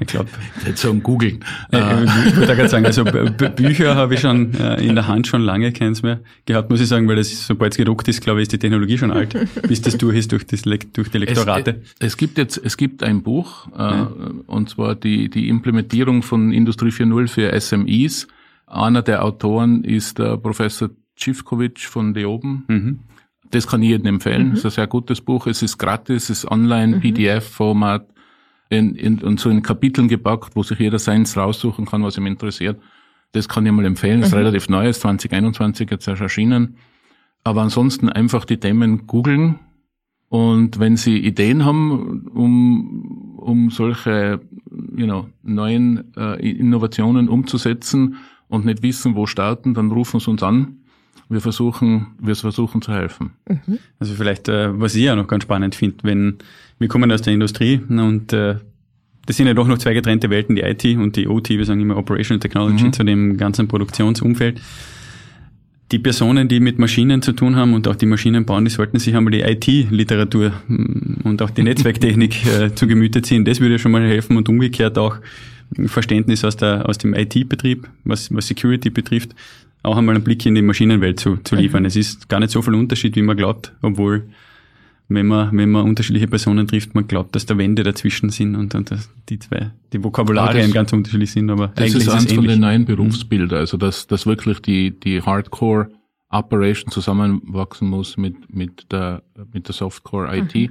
Ich 0.00 0.06
glaube. 0.08 0.28
Nicht 0.66 0.78
so 0.78 0.90
um 0.90 1.02
googeln. 1.02 1.44
Äh, 1.72 2.04
ich 2.04 2.36
würde 2.36 2.56
gerade 2.56 2.68
sagen, 2.68 2.84
also 2.84 3.04
Bücher 3.04 3.94
habe 3.94 4.14
ich 4.14 4.20
schon 4.20 4.54
äh, 4.54 4.84
in 4.84 4.94
der 4.94 5.06
Hand 5.06 5.26
schon 5.26 5.42
lange 5.42 5.72
keins 5.72 6.02
mehr 6.02 6.20
gehabt, 6.46 6.70
muss 6.70 6.80
ich 6.80 6.88
sagen, 6.88 7.06
weil 7.08 7.16
das, 7.16 7.46
sobald 7.46 7.72
es 7.72 7.76
gedruckt 7.76 8.08
ist, 8.08 8.20
glaube 8.20 8.40
ich, 8.40 8.44
ist 8.44 8.52
die 8.52 8.58
Technologie 8.58 8.98
schon 8.98 9.10
alt, 9.10 9.36
bis 9.68 9.80
das 9.80 9.98
durch 9.98 10.16
ist 10.16 10.32
durch, 10.32 10.46
das, 10.46 10.62
durch 10.62 11.10
die 11.10 11.18
Lektorate. 11.18 11.82
Es, 11.98 12.08
es, 12.08 12.16
gibt 12.16 12.38
jetzt, 12.38 12.60
es 12.62 12.76
gibt 12.76 13.02
ein 13.02 13.22
Buch, 13.22 13.68
äh, 13.76 13.78
ja. 13.78 14.12
und 14.46 14.70
zwar 14.70 14.94
die, 14.94 15.28
die 15.28 15.48
Implementierung 15.48 16.22
von 16.22 16.52
Industrie 16.52 16.90
4.0 16.90 17.28
für 17.28 17.60
SMEs. 17.60 18.26
Einer 18.66 19.02
der 19.02 19.24
Autoren 19.24 19.84
ist 19.84 20.18
der 20.18 20.38
Professor 20.38 20.90
Civkovic 21.18 21.80
von 21.80 22.14
Deoben. 22.14 22.64
Mhm. 22.68 22.98
Das 23.50 23.66
kann 23.66 23.82
ich 23.82 23.90
jedem 23.90 24.06
empfehlen. 24.06 24.48
Mhm. 24.48 24.50
Das 24.50 24.60
ist 24.60 24.64
ein 24.64 24.70
sehr 24.70 24.86
gutes 24.86 25.20
Buch. 25.20 25.46
Es 25.46 25.62
ist 25.62 25.78
gratis, 25.78 26.24
es 26.24 26.44
ist 26.44 26.50
online, 26.50 26.96
mhm. 26.96 27.00
PDF-Format 27.00 28.06
in, 28.72 28.94
in, 28.94 29.18
in 29.18 29.36
so 29.36 29.50
in 29.50 29.62
Kapiteln 29.62 30.08
gepackt, 30.08 30.56
wo 30.56 30.62
sich 30.62 30.78
jeder 30.78 30.98
seins 30.98 31.36
raussuchen 31.36 31.84
kann, 31.84 32.02
was 32.02 32.16
ihm 32.16 32.26
interessiert. 32.26 32.80
Das 33.32 33.48
kann 33.48 33.66
ich 33.66 33.72
mal 33.72 33.84
empfehlen. 33.84 34.20
Das 34.20 34.30
ist 34.30 34.34
mhm. 34.34 34.40
relativ 34.40 34.68
neu, 34.68 34.88
ist 34.88 35.02
2021 35.02 35.90
jetzt 35.90 36.08
erst 36.08 36.22
erschienen. 36.22 36.76
Aber 37.44 37.60
ansonsten 37.60 38.08
einfach 38.08 38.46
die 38.46 38.58
Themen 38.58 39.06
googeln. 39.06 39.58
Und 40.28 40.78
wenn 40.78 40.96
Sie 40.96 41.18
Ideen 41.18 41.66
haben, 41.66 42.28
um, 42.28 43.38
um 43.38 43.70
solche 43.70 44.40
you 44.96 45.04
know, 45.04 45.28
neuen 45.42 46.14
äh, 46.16 46.40
Innovationen 46.40 47.28
umzusetzen 47.28 48.16
und 48.48 48.64
nicht 48.64 48.82
wissen, 48.82 49.14
wo 49.16 49.26
starten, 49.26 49.74
dann 49.74 49.90
rufen 49.90 50.18
Sie 50.18 50.30
uns 50.30 50.42
an. 50.42 50.78
Wir 51.28 51.42
versuchen, 51.42 52.14
wir 52.18 52.36
versuchen 52.36 52.80
zu 52.80 52.92
helfen. 52.92 53.32
Mhm. 53.46 53.78
Also 53.98 54.14
vielleicht, 54.14 54.48
äh, 54.48 54.80
was 54.80 54.94
ich 54.94 55.04
ja 55.04 55.14
noch 55.14 55.26
ganz 55.26 55.42
spannend 55.42 55.74
finde, 55.74 55.96
wenn 56.04 56.38
wir 56.82 56.88
kommen 56.88 57.10
aus 57.10 57.22
der 57.22 57.32
Industrie 57.32 57.80
und 57.88 58.32
äh, 58.34 58.56
das 59.24 59.36
sind 59.36 59.46
ja 59.46 59.54
doch 59.54 59.68
noch 59.68 59.78
zwei 59.78 59.94
getrennte 59.94 60.28
Welten, 60.30 60.56
die 60.56 60.62
IT 60.62 60.84
und 60.98 61.16
die 61.16 61.28
OT, 61.28 61.50
wir 61.50 61.64
sagen 61.64 61.80
immer 61.80 61.96
Operational 61.96 62.40
Technology 62.40 62.84
mhm. 62.84 62.92
zu 62.92 63.04
dem 63.04 63.36
ganzen 63.36 63.68
Produktionsumfeld. 63.68 64.60
Die 65.92 65.98
Personen, 65.98 66.48
die 66.48 66.58
mit 66.58 66.78
Maschinen 66.78 67.22
zu 67.22 67.32
tun 67.32 67.54
haben 67.54 67.74
und 67.74 67.86
auch 67.86 67.96
die 67.96 68.06
Maschinen 68.06 68.44
bauen, 68.44 68.64
die 68.64 68.70
sollten 68.70 68.98
sich 68.98 69.14
einmal 69.14 69.30
die 69.30 69.42
IT-Literatur 69.42 70.52
mm, 70.66 71.20
und 71.24 71.42
auch 71.42 71.50
die 71.50 71.62
Netzwerktechnik 71.62 72.46
äh, 72.60 72.74
zu 72.74 72.86
Gemüte 72.86 73.22
ziehen. 73.22 73.44
Das 73.44 73.60
würde 73.60 73.78
schon 73.78 73.92
mal 73.92 74.02
helfen 74.02 74.36
und 74.36 74.48
umgekehrt 74.48 74.98
auch 74.98 75.18
Verständnis 75.86 76.44
aus, 76.44 76.56
der, 76.56 76.88
aus 76.88 76.98
dem 76.98 77.14
IT-Betrieb, 77.14 77.88
was, 78.04 78.34
was 78.34 78.46
Security 78.48 78.90
betrifft, 78.90 79.34
auch 79.82 79.96
einmal 79.96 80.14
einen 80.14 80.24
Blick 80.24 80.44
in 80.46 80.54
die 80.54 80.62
Maschinenwelt 80.62 81.20
zu, 81.20 81.36
zu 81.44 81.56
liefern. 81.56 81.82
Mhm. 81.82 81.86
Es 81.86 81.96
ist 81.96 82.28
gar 82.28 82.40
nicht 82.40 82.50
so 82.50 82.62
viel 82.62 82.74
Unterschied, 82.74 83.14
wie 83.14 83.22
man 83.22 83.36
glaubt, 83.36 83.72
obwohl 83.82 84.24
wenn 85.08 85.26
man, 85.26 85.56
wenn 85.56 85.70
man 85.70 85.84
unterschiedliche 85.84 86.26
Personen 86.26 86.66
trifft, 86.66 86.94
man 86.94 87.06
glaubt, 87.06 87.34
dass 87.34 87.46
da 87.46 87.56
Wände 87.58 87.82
dazwischen 87.82 88.30
sind 88.30 88.56
und, 88.56 88.74
und 88.74 88.90
dass 88.90 89.10
die 89.28 89.38
zwei, 89.38 89.70
die 89.92 90.02
Vokabularien 90.02 90.66
das, 90.66 90.72
ganz 90.72 90.92
unterschiedlich 90.92 91.32
sind, 91.32 91.50
aber 91.50 91.68
das 91.68 91.84
eigentlich 91.84 92.06
ist 92.06 92.08
eines 92.08 92.32
von 92.32 92.46
den 92.46 92.60
neuen 92.60 92.84
Berufsbilder, 92.84 93.58
also 93.58 93.76
dass, 93.76 94.06
dass 94.06 94.26
wirklich 94.26 94.60
die, 94.60 94.98
die 94.98 95.22
Hardcore 95.22 95.88
Operation 96.30 96.90
zusammenwachsen 96.90 97.88
muss 97.88 98.16
mit, 98.16 98.54
mit 98.54 98.90
der, 98.90 99.22
mit 99.52 99.68
der 99.68 99.74
Softcore 99.74 100.34
IT. 100.34 100.54
Mhm. 100.54 100.70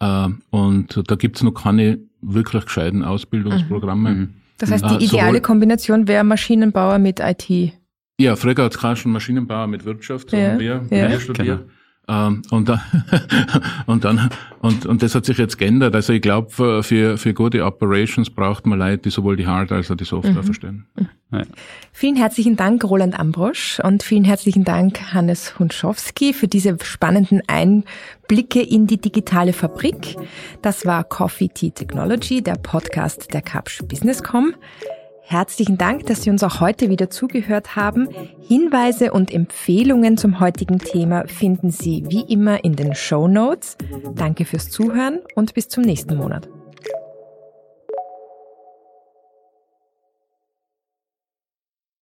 Ja. 0.00 0.26
Äh, 0.26 0.30
und 0.50 1.02
da 1.06 1.14
gibt's 1.14 1.42
noch 1.42 1.52
keine 1.52 1.98
wirklich 2.22 2.64
gescheiten 2.64 3.02
Ausbildungsprogramme. 3.02 4.10
Mhm. 4.10 4.34
Das 4.58 4.70
heißt, 4.70 4.84
die 4.90 5.04
äh, 5.04 5.04
ideale 5.04 5.40
Kombination 5.40 6.08
wäre 6.08 6.24
Maschinenbauer 6.24 6.98
mit 6.98 7.20
IT. 7.20 7.72
Ja, 8.18 8.36
früher 8.36 8.54
hat 8.56 8.76
es 8.76 8.98
schon 8.98 9.12
Maschinenbauer 9.12 9.66
mit 9.66 9.84
Wirtschaft, 9.84 10.30
so 10.30 10.36
ja. 10.36 10.52
haben 10.52 10.60
wir, 10.60 10.86
ja. 10.90 11.10
wir 11.10 11.20
studiert. 11.20 11.60
Genau. 11.60 11.70
Ähm, 12.06 12.42
und, 12.50 12.68
dann, 12.68 12.80
und 13.86 14.04
dann 14.04 14.30
und, 14.60 14.86
und 14.86 15.02
das 15.02 15.14
hat 15.14 15.24
sich 15.24 15.38
jetzt 15.38 15.58
geändert. 15.58 15.94
Also 15.94 16.12
ich 16.12 16.22
glaube, 16.22 16.50
für, 16.50 16.82
für, 16.82 17.18
für 17.18 17.34
gute 17.34 17.64
Operations 17.64 18.30
braucht 18.30 18.66
man 18.66 18.78
Leute, 18.78 18.98
die 18.98 19.10
sowohl 19.10 19.36
die 19.36 19.46
Hardware 19.46 19.78
als 19.78 19.90
auch 19.90 19.96
die 19.96 20.04
Software 20.04 20.32
mhm. 20.32 20.44
verstehen. 20.44 20.86
Ja. 21.32 21.42
Vielen 21.92 22.16
herzlichen 22.16 22.56
Dank, 22.56 22.84
Roland 22.84 23.18
Ambrosch, 23.18 23.80
und 23.80 24.02
vielen 24.02 24.24
herzlichen 24.24 24.64
Dank, 24.64 25.12
Hannes 25.12 25.58
Hunschowski, 25.58 26.32
für 26.32 26.46
diese 26.46 26.76
spannenden 26.82 27.42
Einblicke 27.46 28.62
in 28.62 28.86
die 28.86 29.00
digitale 29.00 29.52
Fabrik. 29.52 30.16
Das 30.62 30.86
war 30.86 31.04
Coffee 31.04 31.48
Tea 31.48 31.70
Technology, 31.70 32.42
der 32.42 32.54
Podcast 32.54 33.34
der 33.34 33.42
Kapsch 33.42 33.82
Businesscom. 33.82 34.54
Herzlichen 35.26 35.78
Dank, 35.78 36.04
dass 36.04 36.22
Sie 36.22 36.30
uns 36.30 36.42
auch 36.42 36.60
heute 36.60 36.90
wieder 36.90 37.08
zugehört 37.08 37.76
haben. 37.76 38.08
Hinweise 38.46 39.10
und 39.10 39.32
Empfehlungen 39.32 40.18
zum 40.18 40.38
heutigen 40.38 40.78
Thema 40.78 41.26
finden 41.26 41.70
Sie 41.70 42.04
wie 42.08 42.20
immer 42.30 42.62
in 42.62 42.76
den 42.76 42.94
Show 42.94 43.26
Notes. 43.26 43.78
Danke 44.14 44.44
fürs 44.44 44.68
Zuhören 44.68 45.20
und 45.34 45.54
bis 45.54 45.68
zum 45.68 45.82
nächsten 45.82 46.16
Monat. 46.16 46.48